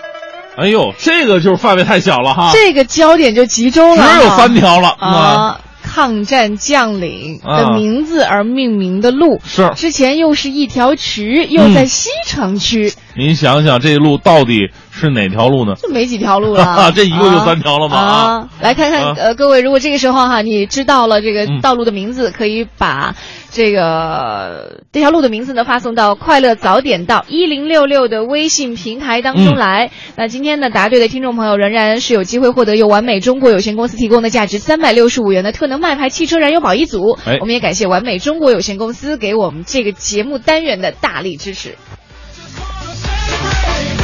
[0.56, 5.62] 哎呦，这个就是范围太小了哈，这个焦点就集中了哈，只有三条了啊。
[5.82, 7.76] 抗战将领的啊。
[7.76, 9.40] 名字而命名的路。
[9.46, 9.70] 是。
[9.76, 15.76] 之前又是一条渠，又在西城区，您想想这路到底是哪条路呢？
[15.76, 16.92] 就没几条路了。
[16.96, 17.98] 这一共就三条了吗？
[17.98, 21.62] 啊，来看看啊呃，各位，如果这个时候哈，你知道了这个嗯。
[21.62, 23.16] 道路的名字，可以把
[23.52, 29.92] 这个这条路的名字呢发送到“快乐早点到”一零六六的微信平台当中嗯来。
[30.16, 37.18] 那今天呢，答对的听众朋友仍然是有机会获得由完美中国有限公司提供的价值三百六十五元的特能麦牌汽车燃油宝一组。
[37.26, 41.76] 哎我们也感谢完美中国有限公司给我们这个节目单元的大力支持。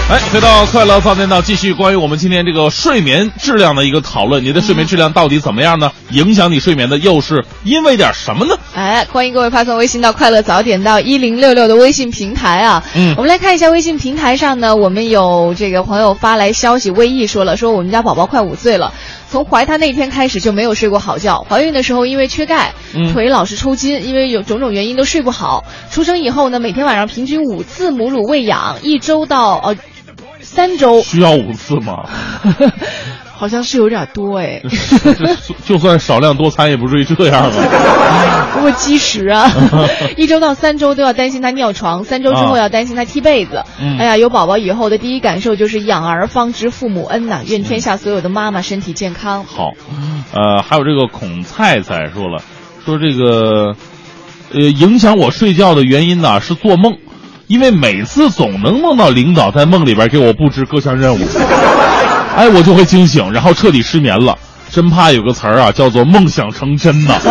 [0.08, 4.44] 哎，回到快乐早点到，继续关于我们今天这个睡眠质量的一个讨论。
[4.44, 5.92] 你的睡眠质量到底怎么样呢？
[6.12, 8.56] 影响你睡眠的又是因为点什么呢？
[8.76, 12.84] 哎，欢迎各位发送微信到“快乐早点到一零六六”的微信平台啊。
[12.94, 18.94] 嗯我们来看一下微信平台上呢，我们有这个朋友发来消息，魏毅说了，说我们家宝宝快五岁了，
[19.30, 21.46] 从怀他那天开始就没有睡过好觉。
[21.50, 25.66] 怀孕的时候因为缺钙，嗯腿老是抽筋，因为有种种原因都睡不好。
[25.90, 29.76] 出生以后呢，每天晚上平均五次母乳喂养，一周到呃
[30.56, 32.06] 三周，需要五次吗？
[33.38, 34.62] 好像是有点多哎。
[35.68, 38.48] 就算少量多餐，也不至于这样吧？
[38.56, 39.52] 不过积食啊，
[40.16, 43.62] 一周到三周都要担心他尿床，三周之后要担心他踢被子。
[43.82, 49.44] 嗯哎呀，有宝宝以后的第一感受就是养儿方知父母恩呐、愿天下所有的妈妈身体健康。
[49.44, 49.72] 好，
[50.34, 52.42] 呃，还有这个孔菜菜说了，
[52.86, 53.76] 说这个，
[54.54, 56.96] 呃，影响我睡觉的原因呢是做梦，
[57.48, 61.20] 因为每次总能梦到领导在梦里边给我布置各项任务，
[62.36, 64.38] 哎，我就会惊醒，然后彻底失眠了。
[64.72, 67.14] 真怕有个词儿啊，叫做梦想成真呐。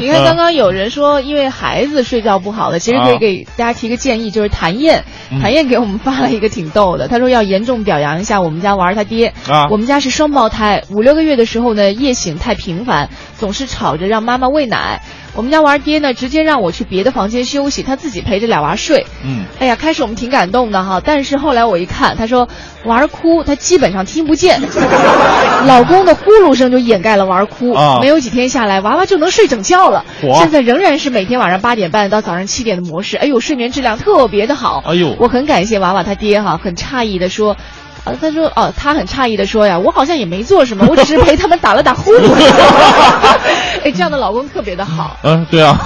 [0.00, 9.34] 你看，刚刚有人说因为孩子睡觉不好的，其实可以啊给大家提个建议，就是谭燕，嗯谭燕给我们发了一个挺逗的，她说要严重表扬一下我们家娃儿他爹。
[9.46, 15.02] 啊我们家是双胞胎，五六个月的时候呢，夜醒太频繁，总是吵着让妈妈喂奶。
[15.34, 19.06] 我们家娃儿爹呢，直接让我去别的房间休息，他自己陪着俩娃睡。
[19.24, 22.48] 嗯，哎呀，开始我们挺感动的哈，但是后来我一看，他说
[22.84, 24.60] 娃儿哭，他基本上听不见，
[25.66, 27.72] 老公的呼噜声就掩盖了娃儿哭。
[27.72, 30.04] 啊没有几天下来，娃娃就能睡整觉了。
[30.22, 34.82] 嚯现在仍然是每天晚上八点半到早上七点的模式，哎呦，睡眠质量特别的好。
[34.86, 37.56] 哎呦我很感谢娃娃他爹哈，很诧异的说。
[38.04, 42.32] 呃，他说，哦，他很诧异的说呀，我好像也没做什么，我只是陪他们打了打呼噜。
[43.84, 45.16] 哎，这样的老公特别的好。
[45.22, 45.78] 嗯，对啊，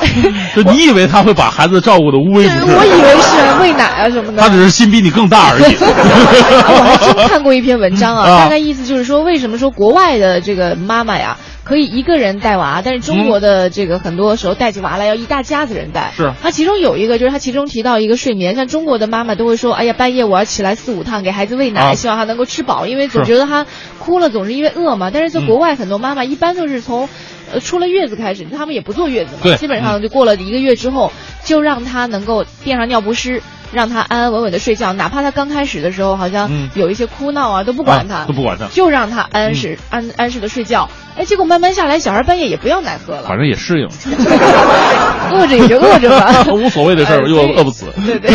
[0.56, 2.74] 就你以为他会把孩子照顾的无微不至？
[2.74, 4.42] 我以为是喂奶啊什么的。
[4.42, 5.76] 他只是心比你更大而已。
[5.80, 11.36] 我还真看过一篇文章啊，啊大概意思就是说，为什么说国外的这个妈妈呀
[11.68, 16.12] 可以一个人带娃，但是中国的这个很多时候带起娃来要一大家子人带。
[16.16, 23.66] 是他其中有一个就是他其中提到一个睡眠，像中国的妈妈都会说，哎呀，半夜我要起来四五趟给孩子喂奶，啊希望他能够吃饱，因为总觉得他
[23.98, 25.10] 哭了总是因为饿嘛。
[25.12, 27.08] 但是在嗯国外很多妈妈一般都是从。
[27.50, 31.10] 呃，出了月子开始，他们也不坐月子嘛，基本上就过了一个月之后，
[31.44, 33.42] 就让他能够垫上尿不湿，
[33.72, 40.88] 让他安安稳稳的睡觉，哪怕他刚开始的时候好像嗯有一些哭闹啊，都不管他，啊都不管他就让他安实、安安适的睡觉。
[41.16, 43.88] 哎，结果慢慢下来，小孩半夜也不要奶喝了，反正也适应，
[45.32, 47.86] 饿着也就饿着吧， 无所谓的事儿，呃又饿不死。
[48.06, 48.30] 对对。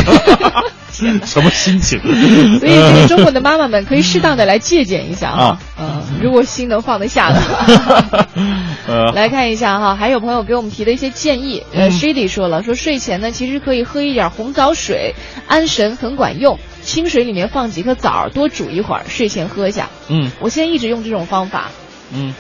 [1.26, 2.00] 什么心情？
[2.60, 8.28] 所以，这个中国的妈妈们可以适当的来借鉴一下啊，嗯，如果心能放得下的话。
[8.88, 11.64] 呃，来看一下哈，还有朋友给我们提的一些建议。
[11.74, 15.16] 呃嗯 s h a d y 说了，说睡前呢，其实可以喝一点红枣水，
[15.48, 16.60] 安神很管用。
[16.84, 19.90] 清水里面放几颗枣，多煮一会儿，睡前喝一下。
[20.10, 21.72] 嗯我现在一直用这种方法。
[22.14, 22.34] 嗯，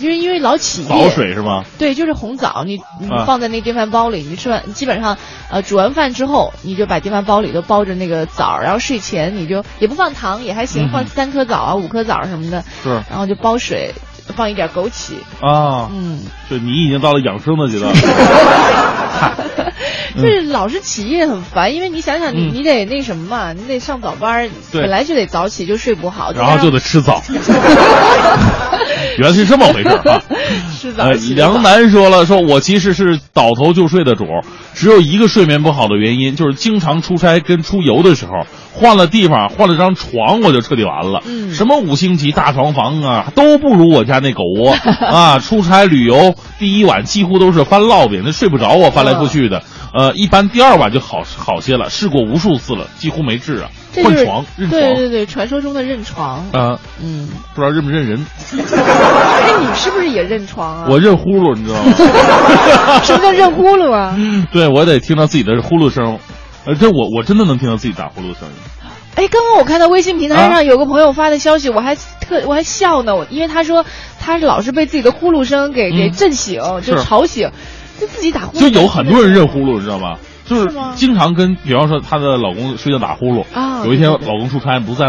[0.00, 0.88] 就是因为老起夜。
[0.88, 1.64] 早水是吗？
[1.78, 5.16] 对，就是红枣，你你啊放在那电饭煲里，你吃完基本上
[5.50, 13.92] 呃煮完饭之后，你就把电饭煲里头包着那个枣，然后睡前你就也不放糖也还行，嗯放三颗枣啊五颗枣什么的，是然后就煲水，
[14.34, 16.20] 放一点枸杞，啊，嗯，
[16.50, 17.92] 就你已经到了养生的阶段。
[20.16, 27.20] 就是老是起夜很烦，因为你想想你嗯你得那什么嘛，你得上早班，对本来就得早起就睡不好，然后就得吃早。
[29.18, 30.22] 原来是这么回事啊！
[30.78, 34.24] 吃早梁楠说了，说我其实是倒头就睡的主，
[34.74, 38.32] 只有一个睡眠不好的原因，就是经常出差跟出游的时候，
[38.74, 41.22] 换了地方，换了张床，我就彻底完了。
[41.26, 44.74] 嗯什么五星级大床房啊，都不如我家那狗窝
[45.08, 45.38] 啊！
[45.38, 49.62] 出差旅游第一晚几乎都是翻烙饼，那睡不着啊，翻来覆去的。
[49.96, 53.70] 呃，一般第二晚就好好些了，试过无数次了，几乎没治啊。
[54.02, 54.80] 换床，认床。
[54.80, 56.38] 对对对，传说中的认床。
[56.52, 60.86] 啊，嗯，不知道认不认人， 哎，你是不是也认床啊？
[60.90, 61.92] 我认呼噜，你知道吗？
[63.04, 64.16] 什么叫认呼噜啊？
[64.50, 66.18] 对，我得听到自己的呼噜声，
[66.66, 68.54] 呃，这我我真的能听到自己打呼噜的声音。
[69.16, 73.84] 哎，刚刚我看到微信平台啊上有个朋友发的消息，我还特我还笑呢，我因为他说
[74.18, 77.50] 他老是被自己的呼噜声给、给震醒，就是吵醒，
[78.00, 78.60] 就自己打呼噜。
[78.60, 80.16] 就有很多人认呼噜，你知道吗？
[80.46, 85.08] 就是经常跟，比方说她的老公睡觉打呼噜，啊有一天老公出差不在，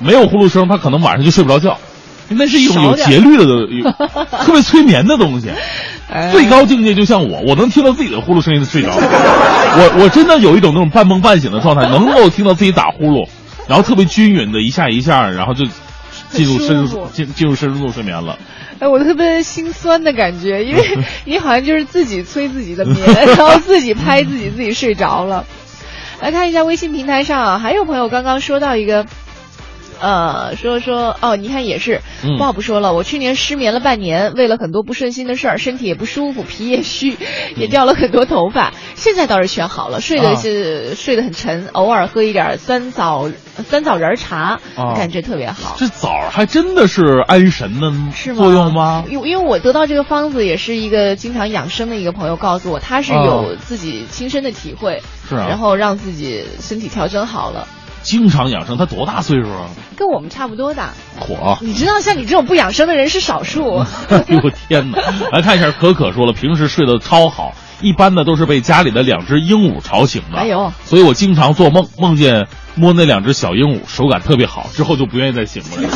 [0.00, 1.78] 没有呼噜声，她可能晚上就睡不着觉。
[2.30, 3.90] 那是一种有节律的，有
[4.44, 5.50] 特别催眠的东西。
[6.08, 8.88] 哎最高境界就像我，我能听到自己的呼噜声音睡着。
[8.92, 13.28] 我我真的有一种那种半梦半醒的状态，能够听到自己打呼噜，
[13.68, 15.64] 然后特别均匀的一下一下，然后就
[16.30, 18.36] 进入深入进进入深度睡眠了。
[18.80, 25.44] 哎，我特别心酸的感觉，因为 你好像就是自己催自己的眠，然后自己拍自己，自己睡着了。
[26.20, 29.06] 来看一下微信平台上啊，还有朋友刚刚说到一个。
[30.00, 32.00] 呃，说说哦，你看也是，
[32.38, 37.16] 话不说了，我去年失眠了半年，为了很多不顺心的事儿，身体也不舒服，皮也虚，
[37.56, 38.72] 也掉了很多头发。
[38.94, 43.30] 现在倒是全好了，睡的是、睡得很沉，偶尔喝一点酸枣
[43.68, 44.94] 酸枣仁茶，啊。
[44.96, 45.76] 感觉特别好。
[45.78, 48.38] 这枣儿还真的是安神的是吗？
[48.38, 49.04] 作用吗？
[49.08, 55.46] 因因为我得到这个方子也是一个经常养生的一个朋友告诉我，他是有自己亲身的体会，是啊。
[55.48, 57.66] 然后让自己身体调整好了，
[58.02, 59.68] 经常养生，他多大岁数啊？
[59.96, 60.90] 跟我们差不多大。
[61.18, 61.58] 火！
[61.60, 63.84] 你知道，像你这种不养生的人是少数。
[64.08, 64.98] 哎呦天哪！
[65.32, 70.38] 来看一下可可说了，平时睡得超好，一般呢都是被家里的两只鹦鹉吵醒的。
[70.38, 75.88] 哎呦所以我经常做梦，梦见摸那两只小鹦鹉，手感特别好，之后就不愿意再醒过来。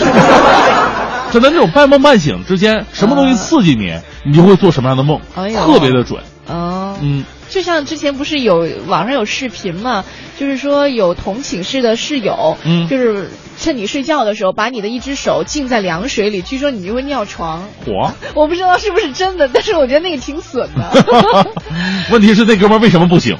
[1.33, 3.93] 真的，那种半梦半醒之间，什么东西刺激你，
[4.25, 6.23] 你就会做什么样的梦，特别的准。
[6.47, 7.25] 哦，嗯，
[7.55, 10.05] 就像之前不是有网上有视频嘛，
[10.37, 12.89] 就是说有同寝室的室友，嗯。
[12.89, 17.69] 就是趁你睡觉的时候，把你的一只手浸在凉水里，据说你就会尿床。
[17.85, 18.13] 火！
[18.35, 21.05] 我不知道是不是真的，但是我觉得那个挺损的。
[22.11, 23.37] 问题是那哥们儿为什么不醒？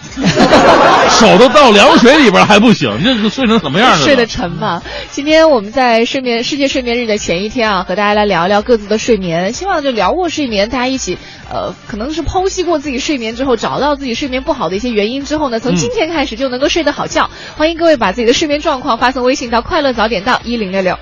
[1.11, 3.99] 手都到凉水里边还不醒，这个睡成什么样了？
[3.99, 4.83] 睡得沉吧。
[5.11, 9.53] 今天我们在睡眠世界睡眠日的前一天啊，和大家来聊一聊各自的睡眠。
[9.53, 11.19] 希望就聊过睡眠，大家一起
[11.51, 17.31] 呃，可能是剖析过自己睡眠之后，找到自己睡眠不好的一些原因之后呢，从今天开始就能够睡得好觉。
[17.57, 20.95] 欢迎各位把自己的睡眠状况发送微信到快乐早早点到一零六六。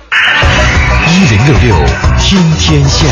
[1.09, 1.75] 一零六六
[2.17, 3.05] 听天下。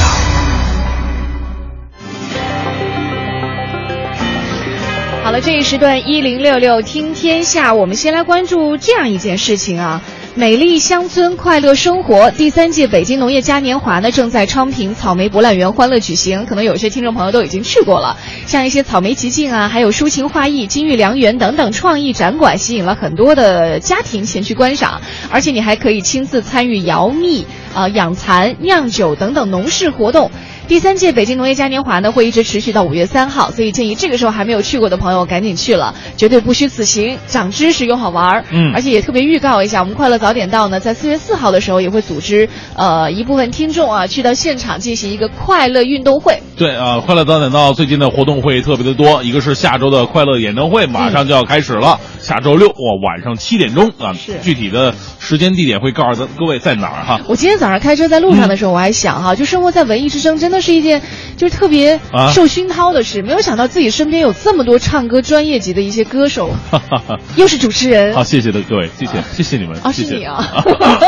[5.22, 10.02] 好了，这一时段一零六六听天下，我们先来关注这样一件事情啊。
[10.34, 16.46] 美丽乡村快乐生活第三届北京农业嘉年华呢，正在昌平草莓博览园欢乐举行。
[16.46, 18.16] 可能有些听众朋友都已经去过了，
[18.48, 25.02] 像一些草莓奇境啊，还有抒情画意、金玉良缘等等创意展馆，吸引了很多的家庭前去观赏。
[25.30, 30.32] 而且你还可以亲自参与摇蜜、啊、养蚕、酿酒等等农事活动。
[30.68, 38.46] 第三届北京农业嘉年华呢会一直持续到五月三号，所以建议这个时候还没有去过的朋友赶紧去了，绝对不虚此行，长知识又好玩儿。
[38.52, 42.48] 嗯而且也特别预告一下，我们快乐早点到呢，在四月四号的时候也会组织
[42.78, 46.42] 呃一部分听众啊去到现场进行一个快乐运动会。
[46.56, 57.20] 对啊，快乐早点到最近的活动会特别的多，一个是下周的快乐演唱会马上就要开始了，下周六哇晚上七点钟啊，是具体的时间地点会告诉咱各位在哪儿哈。
[57.28, 61.02] 我今天早上开车在路上的时候，我还想哈、就生活在文艺之声，真的是一件
[61.38, 63.22] 就是特别啊受熏陶的事。
[63.22, 66.50] 没有想到自己身边有这么多唱歌专业级的一些歌手。
[67.38, 68.16] 又是主持人。
[68.16, 70.44] 好，谢谢的各位，谢谢，谢谢你们，啊，是你啊！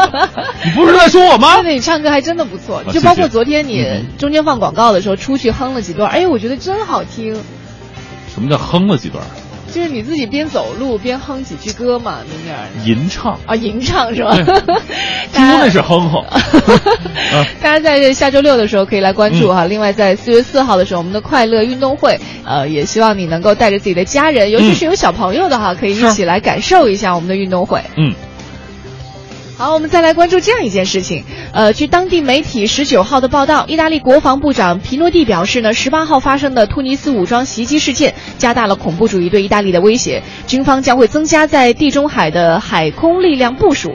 [0.64, 1.60] 你不是在说我吗？
[1.64, 7.36] 对，你唱歌还真的不错，啊就包括昨天你嗯中间放广告的时候出去哼了几段，哎，我觉得真好听。
[8.32, 9.24] 什么叫哼了几段？
[9.74, 12.56] 就是你自己边走路边哼几句歌嘛，那边
[12.86, 14.36] 吟唱啊，吟唱是吧？
[15.34, 16.24] 猪那是哼哼。
[17.62, 19.66] 大家在这下周六的时候可以来关注哈。
[19.66, 27.82] 嗯另外，在四月四号的时候，我们的快乐运动会，呃，也希望你能够带着自己的家人，尤其是有小朋友的哈，可以一起来感受一下我们的运动会。
[27.98, 28.14] 嗯。
[29.56, 31.24] 好，我们再来关注这样一件事情。
[31.54, 43.94] 呃，据当地媒体十九号的报道，意大利国防部长皮诺蒂表示呢，十八号发生的突尼斯武装袭击事件加大了恐怖主义对意大利的威胁，军方将会增加在地中海的海空力量部署。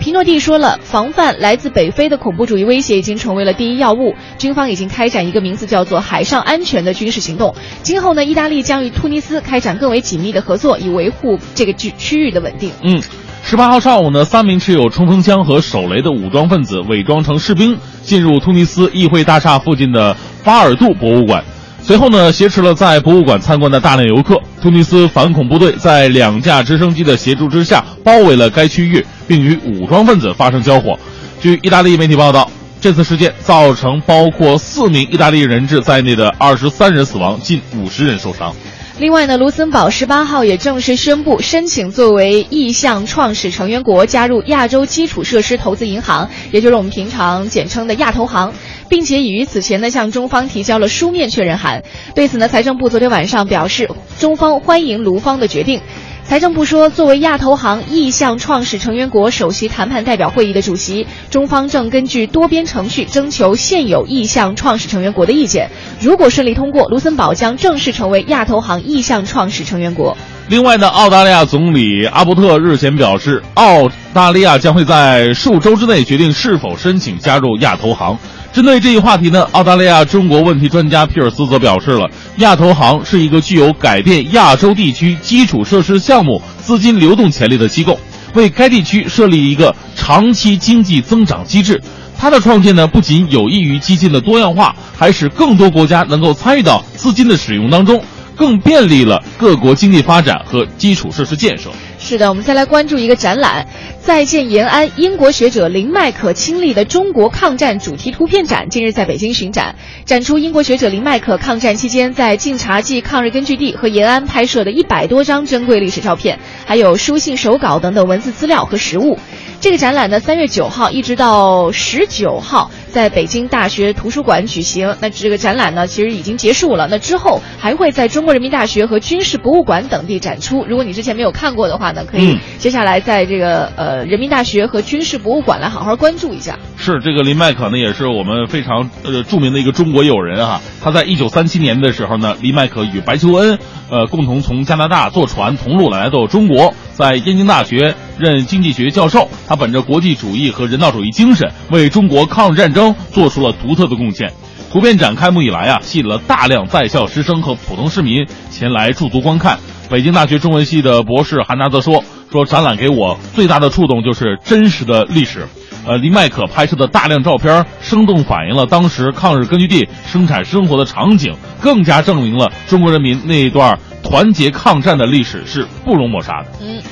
[0.00, 4.14] 皮诺蒂说了，防范来自北非的恐怖主义威胁已经成为了第一要务。
[4.38, 7.54] 军方已经开展一个名字叫做“海上安全”的军事行动。
[7.82, 12.72] 今后呢，意大利将与突尼斯开展更为紧密的合作，以维护这个区区域的稳定。
[12.82, 13.02] 嗯。
[13.46, 21.44] 十八号上午呢，三名持有冲锋枪和手雷的武装分子伪装成士兵，进入突尼斯议会大厦附近的巴尔杜博物馆。
[21.82, 24.40] 随后呢，挟持了在博物馆参观的大量游客。
[24.62, 30.98] 突尼斯反恐部队在两架直升机的协助之下，包围了该区域，并与武装分子发生交火。
[31.38, 38.54] 据意大利媒体报道，这次事件造成包括四名意大利人质在内的二十三人死亡，近五十人受伤。
[38.96, 48.52] 另外呢，卢森堡十八号也正式宣布申请作为意向创始成员国加入亚洲基础设施投资银行，也就是我们平常简称的亚投行，
[48.88, 51.82] 并且已于此前呢向中方提交了书面确认函。
[52.14, 53.90] 对此呢，财政部昨天晚上表示，
[54.20, 55.80] 中方欢迎卢方的决定。
[56.26, 65.70] 财政部说，作为亚投行意向创始成员国首席谈判代表会议的主席，中方正根据多边程序征求现有意向创始成员国的意见。
[66.00, 70.16] 如果顺利通过，卢森堡将正式成为亚投行意向创始成员国。
[70.48, 78.18] 另外呢，澳大利亚总理阿伯特日前表示，澳大利亚将会在数周之内决定是否申请加入亚投行。
[78.54, 87.98] 针对这一话题呢，澳大利亚中国问题专家皮尔斯则表示了，亚投行是一个具有改变亚洲地区基础设施项目资金流动潜力的机构，
[88.34, 91.82] 为该地区设立一个长期经济增长机制。
[92.16, 98.00] 它的创建呢，不仅有益于基金的多样化，还使更多国家能够参与到资金的使用当中。
[98.36, 101.70] 更便利了各国经济发展和基础设施建设。
[102.00, 103.64] 是的，我们再来关注一个展览——
[104.04, 119.18] 再见延安，英国学者林麦可亲历的中国抗战主题图片展，近日在北京巡展，展出英国学者林麦可抗战期间在晋察冀抗日根据地和延安拍摄的一百多张珍贵历史照片，还有书信手稿等等文字资料和实物。
[119.60, 124.94] 这个展览呢，三月九号一直到十九号在北京大学图书馆举行。
[125.00, 126.86] 那这个展览呢，其实已经结束了。
[126.90, 130.66] 那之后还会在中国人民大学和军事博物馆等地展出。
[130.68, 136.58] 如果你之前没有看过的话呢，可以接下来在这个呃人民大学和军事博物馆来好好关注一下。
[136.76, 140.60] 是这个林麦可呢，也是我们非常呃著名的一个中国友人哈。
[140.82, 143.58] 他在一九三七年的时候呢，林麦可与白求恩
[143.90, 149.28] 呃共同从加拿大坐船同路来到中国，在燕京大学任经济学教授。
[149.46, 154.32] 他本着国际主义和人道主义精神，为中国抗日战争做出了独特的贡献。
[154.72, 159.58] 图片展开幕以来啊，吸引了大量在校师生和普通市民前来驻足观看。
[159.88, 162.02] 北京大学中文系的博士韩达则说
[162.34, 165.46] ：“说展览给我最大的触动就是真实的历史。
[165.86, 176.82] 呃，林迈可拍摄的大量照片，生动反映了当时抗日根据地生产生活的场景，更加证明了中国人民那一段团结抗战的历史是不容抹杀的。”嗯。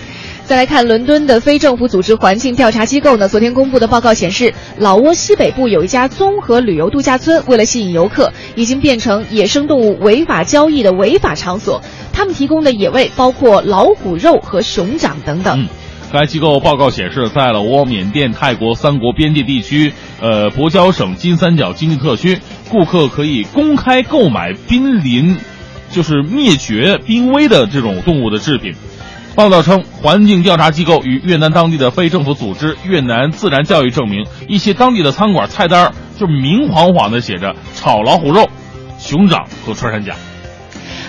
[0.52, 11.80] 再来看伦敦的非政府组织环境调查机构呢，昨天公布的报告显示，老挝西北部有一家综合旅游度假村，为了吸引游客，已经变成野生动物违法交易的违法场所。
[12.12, 15.58] 他们提供的野味包括老虎肉和熊掌等等。
[15.58, 15.68] 嗯
[16.12, 25.38] 该机构报告显示，在老挝、缅甸、泰国三国边界地区，呃，博交省金三角经济特区，顾客可以公开购买濒临，
[25.90, 28.74] 就是灭绝濒危的这种动物的制品。
[29.34, 38.46] 报道称，环境调查机构与越南当地的非政府组织越南自然教育证明，一些当地的餐馆菜单就明晃晃的写着炒老虎肉、
[38.98, 40.14] 熊掌和穿山甲。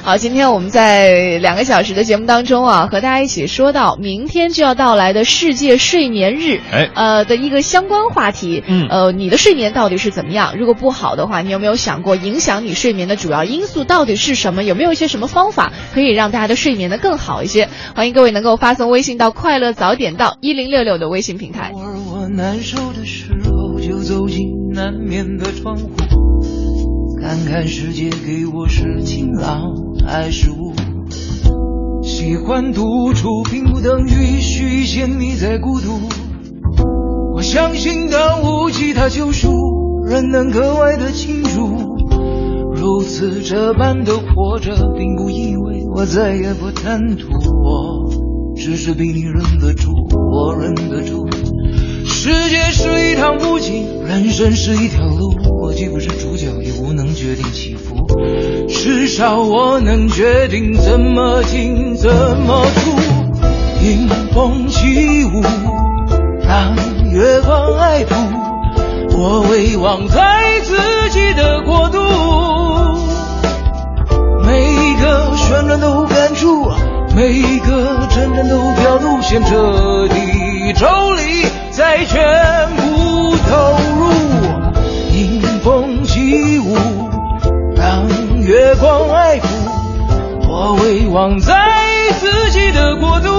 [0.05, 8.61] 好，今天我们在两个小时的节目当中啊，和大家一起说到明天就要到来的世界睡眠日，哎，呃的一个相关话题。
[8.67, 10.57] 嗯，呃，你的睡眠到底是怎么样？
[10.57, 14.65] 如果不好的话，你有没有想过影响你睡眠的主要因素到底是什么？
[14.65, 17.69] 有没有一些什么方法可以让大家的睡眠呢更好一些？
[17.95, 21.71] 欢迎各位能够发送微信到“快乐早点到一零六六”的微信平台。
[21.73, 25.89] 我难受的时候，就走进难眠的窗户，
[27.21, 29.71] 看看世界给我是晴朗
[30.05, 30.73] 还是雾。
[32.01, 35.99] 喜欢独处，并不等于虚线你在孤独。
[37.33, 39.49] 我相信当无吉他救赎，
[40.05, 41.97] 人能格外的清楚。
[42.75, 47.27] 如此这般的活着，并不意味我再也不贪图，
[47.63, 51.25] 我只是比你忍得住，我忍得住。
[52.23, 57.97] 世界是一趟不景，人生是一条路，我既不是主角，也无能决定起伏，
[58.69, 62.91] 至少我能决定怎么进，怎么出。
[63.85, 65.41] 迎风起舞，
[66.47, 66.73] 让
[67.11, 68.15] 月光爱抚，
[69.17, 70.77] 我遗忘在自
[71.09, 71.99] 己的国度。
[74.45, 76.71] 每一个旋转都感触，
[77.17, 80.87] 每一个真正都表露，先彻底抽
[81.17, 81.45] 离，
[81.75, 83.55] 再全部投
[83.97, 84.13] 入。
[85.11, 86.77] 迎风起舞，
[87.75, 88.07] 让
[88.41, 89.45] 月光爱抚，
[90.47, 91.55] 我回望在
[92.19, 93.29] 自己的国度。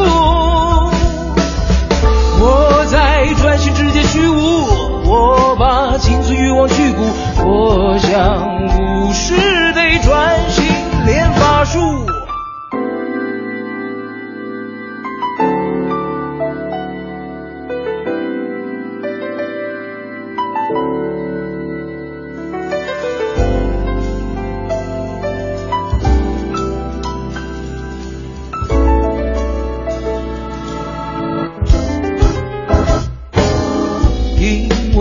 [2.40, 4.66] 我在专心之间虚无，
[5.04, 7.02] 我把青春欲望去骨，
[7.44, 9.34] 我想无视
[9.74, 10.64] 得专心
[11.06, 11.78] 练法术。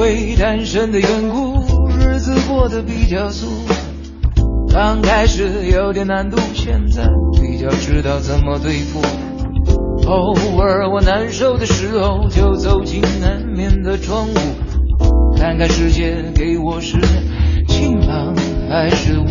[0.04, 3.48] 为单身的缘故，日子过得比较俗。
[4.70, 7.08] 刚开始有点难度，现在
[7.42, 9.00] 比较知道怎么对付。
[10.06, 14.34] 偶尔我难受的时候，就走进南面的窗户，
[15.38, 16.98] 看看世界给我是
[17.70, 18.36] 晴朗
[18.70, 19.26] 还是雾。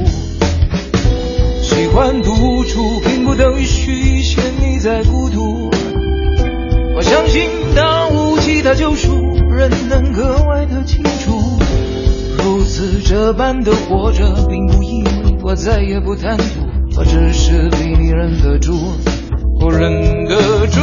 [1.61, 5.69] 喜欢独处，并不等于虚显你在孤独。
[6.97, 9.11] 我相信，当无其他救赎，
[9.69, 11.41] 人能格外的清楚。
[12.39, 16.45] 如此这般的活着，并不意味我再也不贪图，
[16.97, 18.75] 我只是比你忍得住，
[19.61, 20.81] 我忍得住。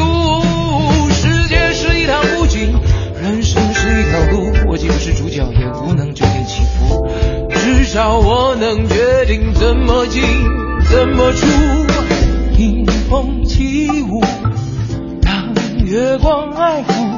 [1.12, 2.74] 世界是一趟不景，
[3.22, 7.06] 人生是一条路，我既不是主角，也不能决定起伏，
[7.50, 10.24] 至少我能决定怎么进，
[10.90, 11.46] 怎么出。
[12.58, 14.22] 迎风起舞，
[15.22, 15.54] 当
[15.86, 17.09] 月光爱抚。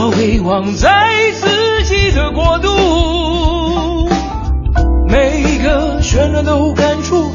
[0.00, 0.88] 我遗忘在
[1.34, 4.08] 自己的国度，
[5.08, 7.32] 每一个旋转都感触，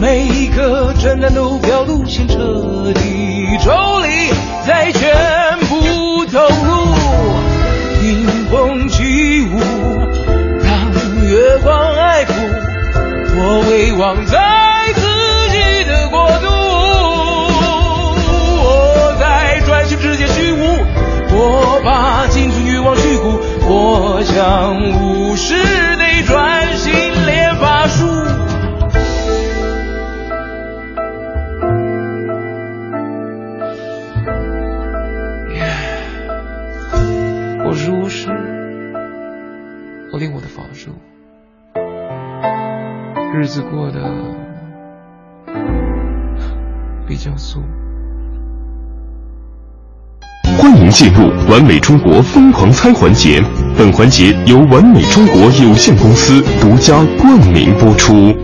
[0.00, 3.70] 每一个震撼都表露，先彻底抽
[4.00, 4.32] 离，
[4.66, 6.86] 再全部投入。
[8.02, 9.58] 迎风起舞，
[10.64, 10.90] 让
[11.22, 12.32] 月光爱抚，
[13.36, 14.65] 我遗忘在
[21.38, 23.38] 我把青春欲望去骨，
[23.68, 25.54] 我想无视
[25.96, 26.92] 得专心
[27.26, 28.06] 练法术。
[37.68, 38.30] 我是巫师，
[40.12, 40.90] 我练我的法术，
[43.34, 44.00] 日子过得
[47.06, 47.62] 比较俗。
[50.58, 53.42] 欢迎进入完美中国疯狂猜环节，
[53.76, 58.34] 本环节由完美中国有限公司独家冠名播出。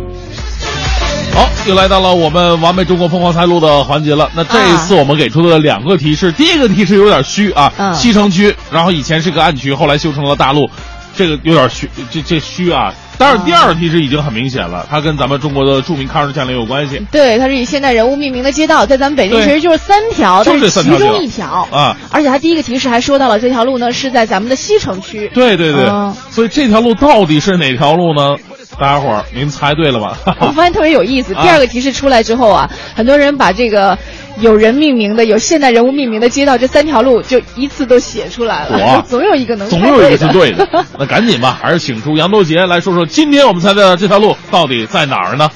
[1.34, 4.30] 好，又来到了我们完美中国疯狂猜路的环节了。
[4.36, 10.68] 那这一次我们给出的两个提示，第一个提示有点虚啊，嗯西城区，然后以前是个暗区，后来修成了大陆，
[11.16, 12.92] 这个有点虚，这这虚啊。
[13.18, 17.00] 当然，第二个提示已经很明显了，它跟咱们中国的著名抗日将领有关系。
[17.10, 21.68] 对，它是以现代人物命名的街道，在咱们北京其实就是三条，就但是其中一条。
[21.70, 21.96] 啊。
[22.10, 25.30] 而且它第一个提示还说到了这条路呢是在咱们的西城区。
[25.34, 28.36] 对对对，嗯所以这条路到底是哪条路呢？
[28.78, 30.18] 大家伙儿，您猜对了吧？
[30.40, 31.34] 我发现特别有意思。
[31.34, 33.96] 啊第二个提示出来之后啊，很多人把这个
[34.38, 40.84] 有人命名的、有现代人物命名的街道这三条路就一次都写出来了哇， 总有一个能总有一个是对对的。
[40.98, 45.50] 那赶紧吧，还是请出杨多杰来说说今天我们猜的这条路到底在哪儿呢？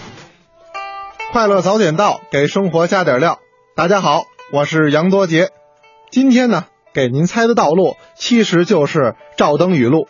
[1.33, 3.39] 快乐早点到，给生活加点料。
[3.75, 5.49] 大家好，我是杨多杰。
[6.11, 6.65] 今天呢，
[6.95, 10.07] 给您猜的道路其实就是赵登禹路。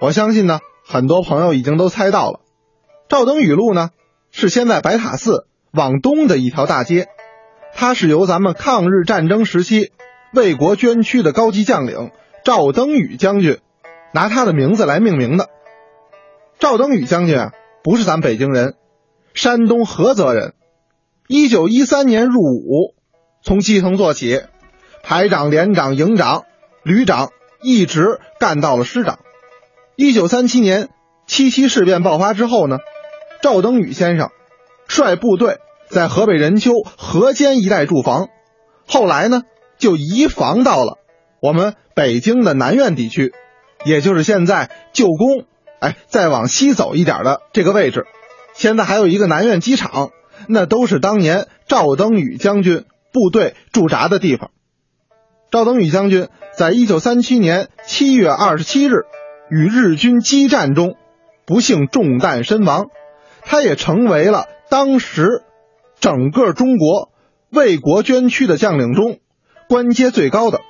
[0.00, 2.40] 我相信呢，很多朋友已经都猜到了。
[3.08, 3.90] 赵登禹路呢，
[4.30, 7.08] 是先在白塔寺往东的一条大街，
[7.74, 9.90] 它是由咱们抗日战争时期
[10.32, 12.12] 为国捐躯的高级将领
[12.44, 13.58] 赵登禹将军
[14.12, 15.48] 拿他的名字来命名的。
[16.60, 17.52] 赵登禹将军啊，
[17.82, 18.76] 不是咱北京人，
[19.34, 20.54] 山东菏泽人。
[21.26, 22.94] 一九一三年入伍，
[23.42, 24.42] 从基层做起，
[25.02, 26.44] 排长、连长、营长、
[26.84, 29.18] 旅长，一直干到了师长。
[29.96, 30.90] 一九三七年
[31.26, 32.76] 七七事变爆发之后呢，
[33.40, 34.30] 赵登禹先生
[34.86, 35.56] 率部队
[35.88, 38.28] 在河北任丘河间一带驻防，
[38.86, 39.42] 后来呢
[39.78, 40.98] 就移防到了
[41.40, 43.32] 我们北京的南苑地区，
[43.86, 45.46] 也就是现在旧宫，
[45.80, 48.06] 哎，再往西走一点的这个位置。
[48.52, 50.10] 现在还有一个南苑机场，
[50.46, 54.50] 那都是当年赵登禹将军部队驻扎的地方。
[55.50, 59.06] 赵登禹将军在一九三七年七月二十七日
[59.50, 60.96] 与日军激战中
[61.46, 62.86] 不幸中弹身亡，
[63.42, 65.26] 他也成为了当时
[66.00, 67.10] 整个中国
[67.50, 69.18] 为国捐躯的将领中
[69.68, 70.60] 官阶最高的。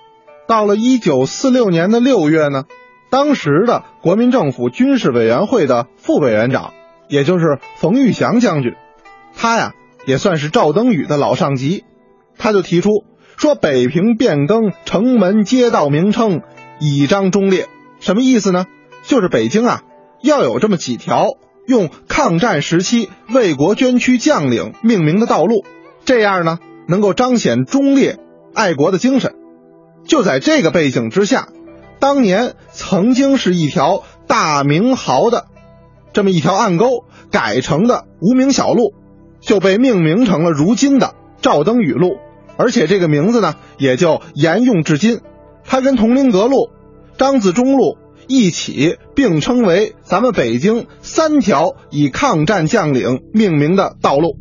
[0.46, 2.64] 到了一九四六年的六月呢，
[3.10, 6.72] 当时的国民政府军事委员会的副委员长，
[7.08, 8.74] 也就是冯玉祥将军，
[9.34, 9.72] 他呀
[10.06, 11.84] 也算是赵登禹的老上级，
[12.38, 12.90] 他就提出。
[13.36, 16.40] 说北平变更城门街道名称，
[16.80, 17.66] 以彰忠烈，
[18.06, 18.66] 什么意思呢？
[19.02, 19.82] 就是北京啊，
[20.22, 21.26] 要有这么几条
[21.66, 25.64] 用抗战时期为国捐躯将领命名的道路，
[26.04, 28.20] 这样呢，能够彰显忠烈
[28.54, 29.34] 爱国的精神。
[30.06, 31.48] 就在这个背景之下，
[31.98, 35.46] 当年曾经是一条大名豪的
[36.12, 38.94] 这么一条暗沟改成的无名小路，
[39.40, 42.18] 就被命名成了如今的赵登禹路。
[42.56, 45.22] 而且这个名字呢，也就沿用至今。
[45.64, 46.70] 它跟铜陵阁路、
[47.18, 47.98] 张自忠路
[48.28, 54.36] 一起并称为咱们北京三条以抗战将领命名的道路。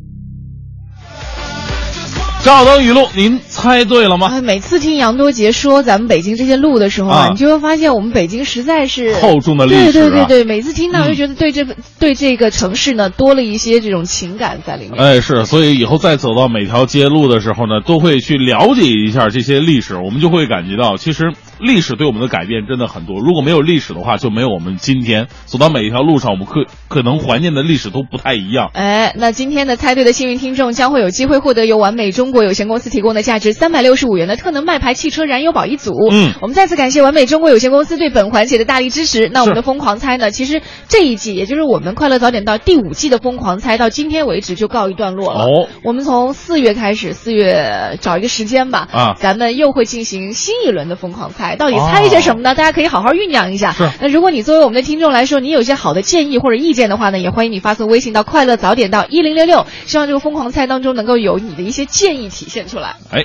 [2.44, 4.28] 赵登禹路，您猜对了吗？
[4.28, 9.92] 啊，每次听杨多杰说咱们北京这些路的时候啊，你就会发现我们北京实在是厚重的历史。
[9.92, 14.96] 对对对对，每次听到就觉得对这个、对这个城市呢多了一些这种情感在里面。
[14.96, 21.32] 哎，是，所以以后再走到每条街路的时候呢，都会去了解一下这些历史，我们就会感觉到其实。
[21.58, 23.20] 历史对我们的改变真的很多。
[23.20, 28.70] 如果没有历史的话，就没有我们今天走到每一条路上，我们可可能怀念的历史都不太一样。
[28.74, 35.92] 哎，那今天的猜对的幸运听众将会有机会获得由完美中国有限公司提供的价值三百六十五元的特能麦牌汽车燃油宝一组。
[36.10, 39.28] 嗯，我们再次感谢完美中国有限公司对本环节的大力支持。
[39.32, 40.30] 那我们的疯狂猜呢？
[40.30, 45.40] 其实这一季，也就是我们快乐早点到第五季的疯狂猜，到今天为止就告一段落了。
[45.44, 48.88] 哦，我们从四月开始，四月找一个时间吧。
[48.92, 52.16] 啊，咱们又会进行新一轮的疯狂猜，到底猜一些。
[52.20, 52.56] 什么呢？
[52.56, 53.70] 大家可以好好酝酿一下。
[53.70, 53.88] 是。
[54.00, 62.96] 那如果你作为我们的听众来说，你有一些好的建议或者意见的话呢，也欢迎你发送微信到“快乐早点到一零六六”，希望这个疯狂猜当中能够有你的一些建议体现出来。
[63.12, 63.24] 哎，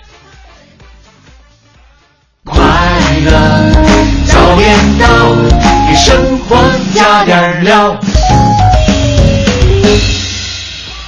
[2.43, 2.59] 快
[3.25, 3.31] 乐
[4.27, 5.07] 早点到，
[5.89, 6.57] 给生活
[6.93, 7.97] 加点料。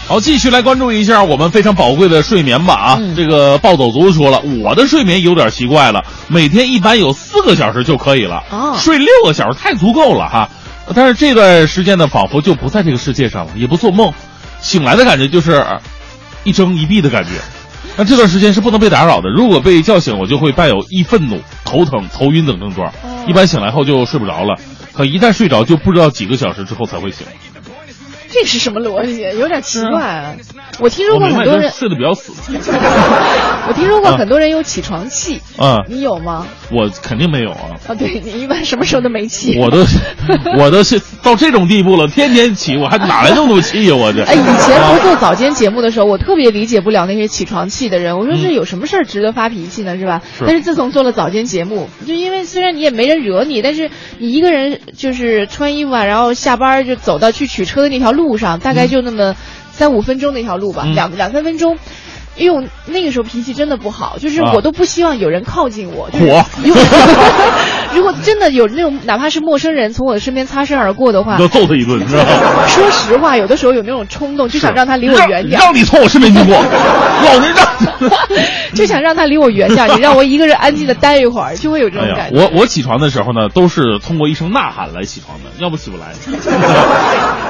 [0.06, 3.00] 好，继续来关注一下我们非常宝贵的睡眠吧啊！
[3.16, 8.44] 这个暴走族说了，我的睡眠有点奇怪了，每天一般有四个小时就可以了，
[8.78, 10.50] 睡六个小时太足够了哈。
[10.94, 14.12] 但是这段时间呢，仿佛就不在这个世界上了，也不做梦，
[14.60, 15.66] 醒来的感觉就是
[16.44, 17.32] 一睁一闭的感觉。
[17.96, 22.92] 那这段时间是不能被打扰的，如果被叫醒，我就会伴有易愤怒、头疼、头晕等症状，
[23.26, 24.60] 一般醒来后就睡不着了。
[24.92, 27.26] 可一旦睡着，就不知道几个小时之后才会醒。
[28.34, 29.22] 这是什么逻辑？
[29.40, 30.36] 有点奇怪啊！
[30.80, 32.34] 我听说过很多人睡得比较死。
[33.68, 35.40] 我听说过很多人有起床气。
[35.58, 36.48] 啊，你有吗？
[36.72, 37.78] 我肯定没有啊。
[37.88, 39.56] 啊，对你一般什么时候都没气。
[39.60, 39.86] 我都，
[40.58, 43.96] 我都是到这种地步了，天天起，我还哪来那么多气呀？
[43.96, 44.24] 我这。
[44.24, 48.18] 哎，以前不做早间节目的时候，我特别理解不了那些起床气的人。
[48.18, 49.96] 我说这有什么事儿值得发脾气呢？
[50.00, 50.24] 是吧？
[50.40, 58.23] 但是自从做了早间节目，就因为虽然你也没人惹你，但是你一个人就是穿衣服啊，然后下班就走到去取车的那条路。
[58.24, 59.36] 路上大概就那么
[59.72, 61.78] 三五分钟的一条路吧，两两三分钟。
[62.36, 66.10] 因为我那个时候脾气真的不好，就是我都不希望有人靠近我。
[66.14, 66.46] 我
[67.94, 72.66] 如果真的有那种哪怕是陌生人从我的身边擦身而过的话，要揍他一顿，知道吗？
[72.68, 75.60] 说实话，有的时候有那种冲动，就想让他离我远点。
[75.62, 78.10] 让你从我身边经过，老子让，
[78.74, 79.88] 就想让他离我远点。
[79.96, 82.40] 你让我一个人安静的待一会儿，就会有这种感觉。
[82.40, 86.14] 我我起床的时候呢，都是通过一声呐喊来起床的，要不起不来。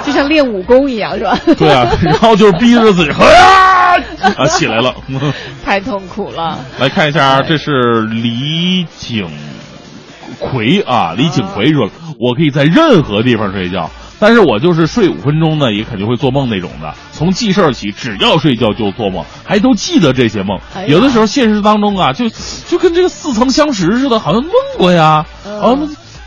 [0.04, 1.40] 就像练武功一样，是吧？
[1.58, 3.96] 对啊，然后就是逼着自己，啊，
[4.38, 4.96] 啊，起来了，
[5.64, 6.58] 太痛苦了。
[6.80, 9.30] 来看一下，这是李景
[10.40, 11.90] 奎啊，李景奎说，
[12.20, 13.90] 我可以在任何地方睡觉，
[14.20, 16.94] 但是我就是睡五分钟呢，也肯定会做梦那种的。
[17.12, 20.60] 从记事儿起，只要睡觉就做梦，还都记得这些梦。
[20.88, 22.28] 有的时候现实当中啊，就
[22.68, 25.78] 就跟这个似曾相识似的，好像梦过呀，啊，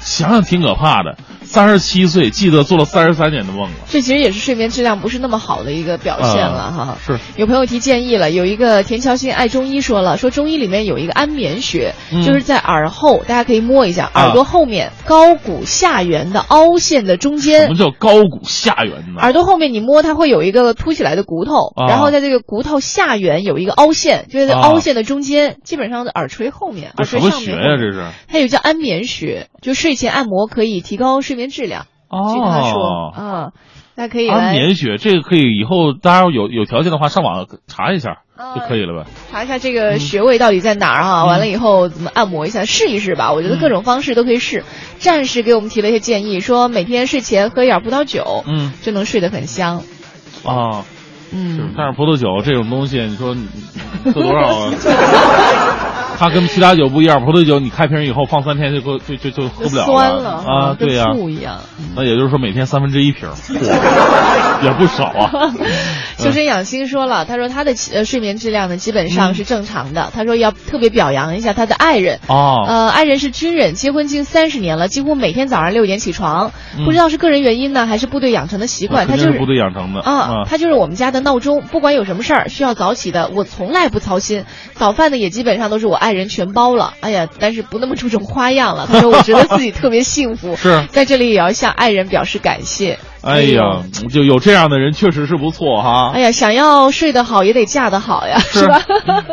[0.01, 1.17] 想想挺可怕的。
[1.47, 3.77] 三十七岁记得做了三十三年的梦了。
[3.89, 6.99] 这其实也是睡眠质量不是那么好的一个表现了哈。
[7.05, 7.19] 是。
[7.37, 17.63] 有朋友提建议了，有一个田乔欣爱中医说了，说中医里面有一个安眠穴，嗯就是在耳后，大家可以摸一下耳朵后面高骨下缘的凹陷的中间。
[17.63, 19.21] 什么叫高骨下缘呢？
[19.21, 27.77] 耳朵后面你摸它会有一个凸起来的骨头，啊然后在这个骨头下缘有一个凹陷，就是在啊凹陷的中间，基本上的耳垂后面，这耳垂上面什么穴呀？
[27.79, 28.05] 这是？
[28.29, 31.87] 它有叫安眠穴，就睡前按摩可以提高睡眠质量。
[32.09, 33.53] 据他说哦，啊，
[33.97, 38.19] 大家可以来安眠穴，这个可以以后大家有有条件的话上网查一下
[38.55, 39.11] 就可以了呗。
[39.33, 43.33] 查一下这个穴位到底在哪儿哈、嗯完了以后怎么按摩一下，试一试吧。
[43.33, 44.65] 我觉得各种方式都可以试。
[45.01, 49.83] 战士给我们提了一些建议，说每天睡前喝一点葡萄酒，嗯，就能睡得很香。
[50.45, 50.85] 啊，
[51.33, 53.47] 嗯，但是葡萄酒这种东西，你说你
[54.05, 54.73] 喝多少啊？
[56.19, 61.61] 它跟其他酒不一样，葡萄酒你开瓶以后放三天就喝就就就喝不了酸了啊，对呀、跟醋一样。
[61.95, 65.53] 那也就是说每天三分之一瓶， 嚯也不少啊。
[66.17, 70.11] 修身养心说了，他说他的呃睡眠质量呢基本上是正常的。
[70.15, 76.87] 他说要特别表扬一下他的爱人，哦，呃，爱人是军人，结婚近三十年了，几乎每天早上六点起床，嗯。
[76.87, 80.01] 不知道是个人原因呢，还是部队养成的习惯，他就是部队养成的。
[80.01, 84.45] 啊，他就是我们家的闹钟，不管有什么事儿需要早起的，我从来不操心。
[84.75, 88.87] 早饭呢也基本上都是我爱人全包了，哎呀，但是不那么注重花样了。
[88.91, 92.99] 他说我觉得自己特别幸福，是在这里也要向爱人表示感谢。
[93.23, 96.13] 哎呀，就有这样的人确实是不错哈。
[96.15, 98.83] 哎呀，想要睡得好也得嫁得好呀，是吧？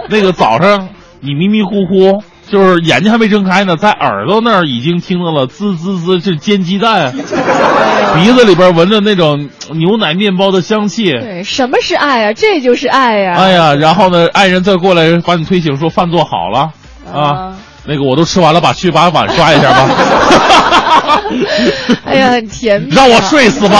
[0.09, 0.89] 那个早上
[1.19, 2.23] 你迷迷糊糊，
[2.53, 7.11] 就是眼睛还没睁开呢，在耳朵那儿已经听到了滋滋滋，这煎鸡蛋，
[8.13, 11.13] 鼻子里边闻着那种牛奶面包的香气。
[11.13, 12.33] 对，什么是爱啊？
[12.33, 16.69] 这就是爱呀、哎呀，然后呢，爱人再过来把你推醒，说饭做好了
[17.11, 17.55] 啊。
[17.85, 19.89] 那个我都吃完了，把去把碗刷一下吧。
[22.05, 22.93] 哎呀，很甜蜜、啊。
[22.97, 23.79] 让我睡死吧。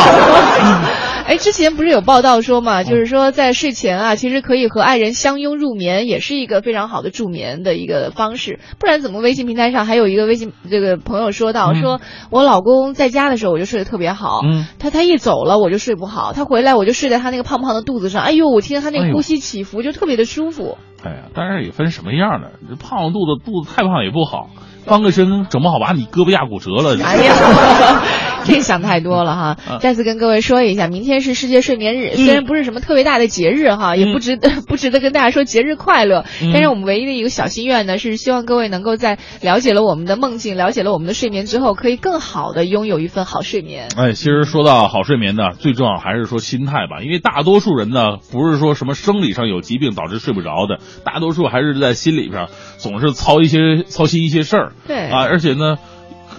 [1.26, 8.60] 哎，之前不是有报道说嘛，就是说在睡前啊，其实可以和爱人相拥入眠，也是一个非常好的助眠的一个方式。
[8.80, 11.82] 不然怎么微信平台上还有一个微信这个朋友说到，嗯。
[11.82, 20.78] 说我老公在家的时候我就睡得特别好，嗯，他他一走了我就睡不好，他回来我就睡在他那个胖胖的肚子上，哎呦，我听他那个呼吸起伏就特别的舒服。
[21.04, 24.50] 哎呀，当然也分什么样的，这胖肚子肚子太胖也不好，
[24.86, 26.98] 翻个身整不好把你胳膊压骨折了。
[27.04, 28.04] 哎呀，
[28.46, 29.58] 这想太多了哈！
[29.70, 43.88] 啊再次跟各位说一下，明天是世界睡眠日，嗯虽然不是什么特别大的节日哈，也不值得 不值得跟大家说节日快乐，嗯但是我们唯一的一个小心愿呢，是希望各位能够在了解了我们的梦境、了解了我们的睡眠之后，可以更好的拥有一份好睡眠。
[43.96, 54.73] 哎，其实说到好睡眠呢，最重要还是说心态吧，因为大多数人呢，不是说什么生理上有疾病导致睡不着的，大多数还是在心理上总是操一些操心一些事儿。
[54.88, 55.10] 对。
[55.10, 55.78] 啊，而且呢，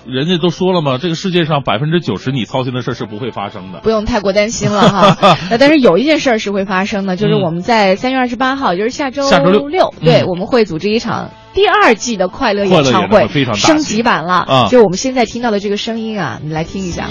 [0.06, 3.80] 人家都说了嘛，这个世界上百分之九十你操心的事儿是不会发生的。
[3.80, 7.42] 不用太过担心了哈， 那但是有一件事儿是会发生的，就是嗯。
[7.42, 10.26] 我们在三月二十八号，也就是下周下周六对，嗯。
[10.26, 14.68] 我们会组织一场第二季的快乐演唱会会非常升级版了，啊。
[14.68, 17.08] 就我们现在听到的这个声音啊，你来听一下。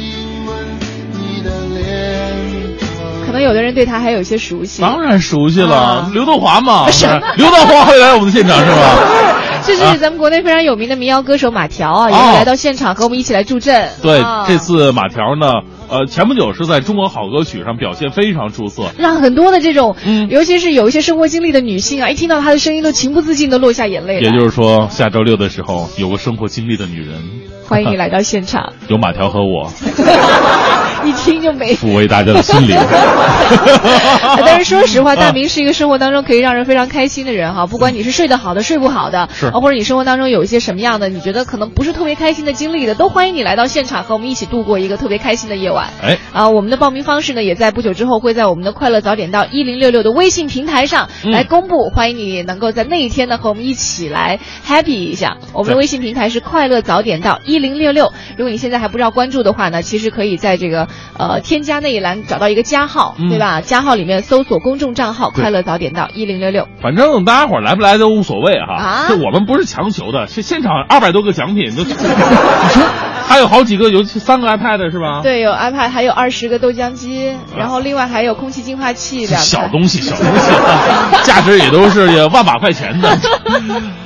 [3.34, 9.00] 可能有的人对他还有一些熟悉，当然熟悉了，啊刘德华嘛，什 么 刘德华会来我们的现场是吧？
[9.66, 13.90] 这是咱们国内非常有名的民谣歌手马条啊，也会来到现场和我们一起来助阵。
[14.04, 15.48] 对，啊这次马条呢，
[15.90, 18.84] 呃，前不久是在中国好歌曲上表现非常出色。
[19.00, 24.20] 让很多的这种，嗯尤其是有一些生活经历的女性啊，一听到她的声音都情不自禁的落下眼泪。
[24.20, 27.22] 也就是说，下周六的时候，有个生活经历的女人，
[27.74, 29.74] 欢迎你来到现场， 有马条和我
[31.04, 31.74] 一听就没。
[31.74, 32.78] 抚慰大家的心灵。
[34.46, 37.66] 但是说实话，大明是一个生活当中可以让人非常开心的人哈。
[37.66, 45.90] 不管你是睡得好的、睡不好的，是啊，或者你生活当中有一些什么样的你觉得可能不是特别开心的经历的，都欢迎你来到现场和我们一起度过一个特别开心的夜晚。
[46.02, 55.36] 哎，啊，我们的报名方式呢，也在不久之后会在我们的快乐早点到一零六六的微信平台上嗯来公布，欢迎你能够在那一天呢和我们一起来 happy 一下。
[55.52, 60.88] 我们的微信平台是快乐早点到一零六六，如果你现在还不知道关注的话呢，其实可以在这个
[61.18, 63.62] 呃添加那一栏找到一个加号，嗯对吧？
[63.62, 66.68] 加号里面搜索公众账号快乐早点到一零六六。
[66.82, 72.84] 反正大家伙来不来都无所谓哈，啊这我们不是强求的，现现场二百多个奖品都， 你说
[73.26, 79.38] 还有好几个，有三个 iPad 是吧？，对，有 iPad，还有二十个豆浆机，然后另外还有空气净化器两台。
[79.38, 83.18] 小东西小东西啊， 价值也都是也万把块钱的。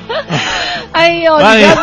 [0.92, 1.78] 哎呦，你这样，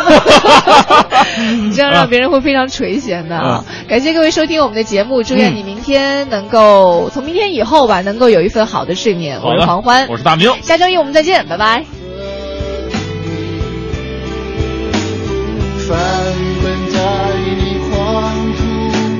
[1.63, 3.63] 你这样让别人会非常垂涎的啊！
[3.87, 9.39] 感谢各位收听我们的节目，祝愿你明天能够从明天以后吧，能够有一份好的睡眠。
[9.41, 11.85] 我是黄欢，我是大明，下周一我们再见，拜拜。
[15.87, 15.97] 翻
[16.61, 16.99] 滚在
[17.57, 17.93] 你黄
[18.53, 18.59] 土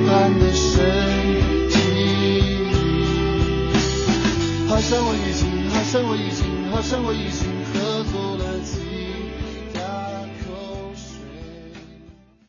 [0.08, 0.10] 般
[0.40, 0.74] 的身
[1.70, 1.78] 体，
[4.68, 8.25] 好像我已经，好像我已经，好像我已经合过。